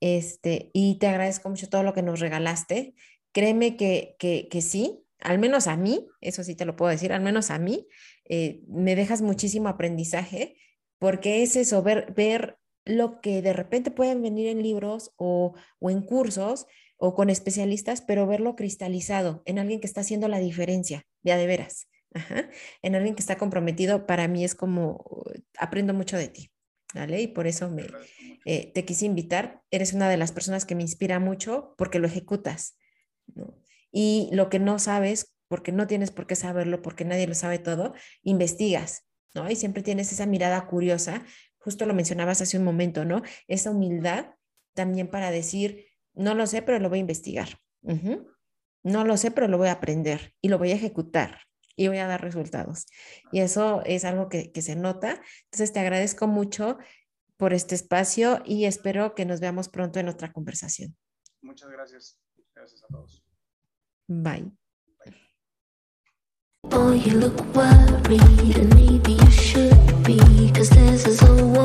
Este, 0.00 0.70
y 0.72 0.98
te 0.98 1.06
agradezco 1.06 1.48
mucho 1.48 1.68
todo 1.68 1.84
lo 1.84 1.94
que 1.94 2.02
nos 2.02 2.20
regalaste. 2.20 2.94
Créeme 3.32 3.76
que, 3.76 4.16
que, 4.18 4.48
que 4.50 4.60
sí, 4.60 5.04
al 5.20 5.38
menos 5.38 5.68
a 5.68 5.76
mí, 5.76 6.08
eso 6.20 6.42
sí 6.42 6.54
te 6.54 6.64
lo 6.64 6.76
puedo 6.76 6.90
decir, 6.90 7.12
al 7.12 7.22
menos 7.22 7.50
a 7.50 7.58
mí, 7.58 7.86
eh, 8.28 8.62
me 8.66 8.96
dejas 8.96 9.22
muchísimo 9.22 9.68
aprendizaje, 9.68 10.56
porque 10.98 11.42
es 11.42 11.56
eso, 11.56 11.82
ver, 11.82 12.12
ver 12.14 12.58
lo 12.84 13.20
que 13.20 13.42
de 13.42 13.52
repente 13.52 13.90
pueden 13.90 14.22
venir 14.22 14.48
en 14.48 14.62
libros 14.62 15.12
o, 15.16 15.54
o 15.78 15.90
en 15.90 16.02
cursos 16.02 16.66
o 17.04 17.16
con 17.16 17.30
especialistas, 17.30 18.00
pero 18.00 18.28
verlo 18.28 18.54
cristalizado 18.54 19.42
en 19.44 19.58
alguien 19.58 19.80
que 19.80 19.88
está 19.88 20.02
haciendo 20.02 20.28
la 20.28 20.38
diferencia, 20.38 21.04
de 21.22 21.32
a 21.32 21.36
de 21.36 21.48
veras. 21.48 21.88
Ajá. 22.14 22.48
En 22.80 22.94
alguien 22.94 23.16
que 23.16 23.22
está 23.22 23.36
comprometido, 23.36 24.06
para 24.06 24.28
mí 24.28 24.44
es 24.44 24.54
como, 24.54 25.24
aprendo 25.58 25.94
mucho 25.94 26.16
de 26.16 26.28
ti. 26.28 26.52
¿vale? 26.94 27.20
Y 27.20 27.26
por 27.26 27.48
eso 27.48 27.68
me, 27.70 27.86
eh, 28.44 28.70
te 28.72 28.84
quise 28.84 29.06
invitar. 29.06 29.62
Eres 29.72 29.94
una 29.94 30.08
de 30.08 30.16
las 30.16 30.30
personas 30.30 30.64
que 30.64 30.76
me 30.76 30.82
inspira 30.82 31.18
mucho 31.18 31.74
porque 31.76 31.98
lo 31.98 32.06
ejecutas, 32.06 32.76
¿no? 33.34 33.58
Y 33.90 34.28
lo 34.30 34.48
que 34.48 34.60
no 34.60 34.78
sabes, 34.78 35.34
porque 35.48 35.72
no 35.72 35.88
tienes 35.88 36.12
por 36.12 36.28
qué 36.28 36.36
saberlo, 36.36 36.82
porque 36.82 37.04
nadie 37.04 37.26
lo 37.26 37.34
sabe 37.34 37.58
todo, 37.58 37.94
investigas, 38.22 39.08
¿no? 39.34 39.50
Y 39.50 39.56
siempre 39.56 39.82
tienes 39.82 40.12
esa 40.12 40.26
mirada 40.26 40.68
curiosa, 40.68 41.24
justo 41.58 41.84
lo 41.84 41.94
mencionabas 41.94 42.42
hace 42.42 42.58
un 42.58 42.64
momento, 42.64 43.04
¿no? 43.04 43.22
Esa 43.48 43.72
humildad 43.72 44.34
también 44.74 45.08
para 45.08 45.32
decir, 45.32 45.86
no 46.14 46.34
lo 46.34 46.46
sé, 46.46 46.62
pero 46.62 46.78
lo 46.78 46.88
voy 46.88 46.98
a 46.98 47.00
investigar. 47.00 47.58
No 48.82 49.04
lo 49.04 49.16
sé, 49.16 49.30
pero 49.30 49.48
lo 49.48 49.58
voy 49.58 49.68
a 49.68 49.72
aprender 49.72 50.34
y 50.40 50.48
lo 50.48 50.58
voy 50.58 50.72
a 50.72 50.74
ejecutar 50.74 51.40
y 51.76 51.88
voy 51.88 51.98
a 51.98 52.06
dar 52.06 52.20
resultados. 52.20 52.86
Y 53.30 53.40
eso 53.40 53.82
es 53.84 54.04
algo 54.04 54.28
que, 54.28 54.52
que 54.52 54.62
se 54.62 54.76
nota. 54.76 55.20
Entonces, 55.44 55.72
te 55.72 55.80
agradezco 55.80 56.26
mucho 56.26 56.78
por 57.36 57.52
este 57.52 57.74
espacio 57.74 58.42
y 58.44 58.66
espero 58.66 59.14
que 59.14 59.24
nos 59.24 59.40
veamos 59.40 59.68
pronto 59.68 59.98
en 59.98 60.08
otra 60.08 60.32
conversación. 60.32 60.96
Muchas 61.40 61.70
gracias. 61.70 62.18
Gracias 62.54 62.84
a 62.84 62.86
todos. 62.88 63.24
Bye. 64.06 64.52
Boy, 66.70 67.00
you 67.00 67.18
look 67.18 67.40
worried, 67.56 68.56
and 68.56 68.72
maybe 68.76 69.14
you 69.14 69.30
should 69.30 70.04
be, 70.04 70.18
cause 70.52 70.70
there's 70.70 71.04
a 71.06 71.16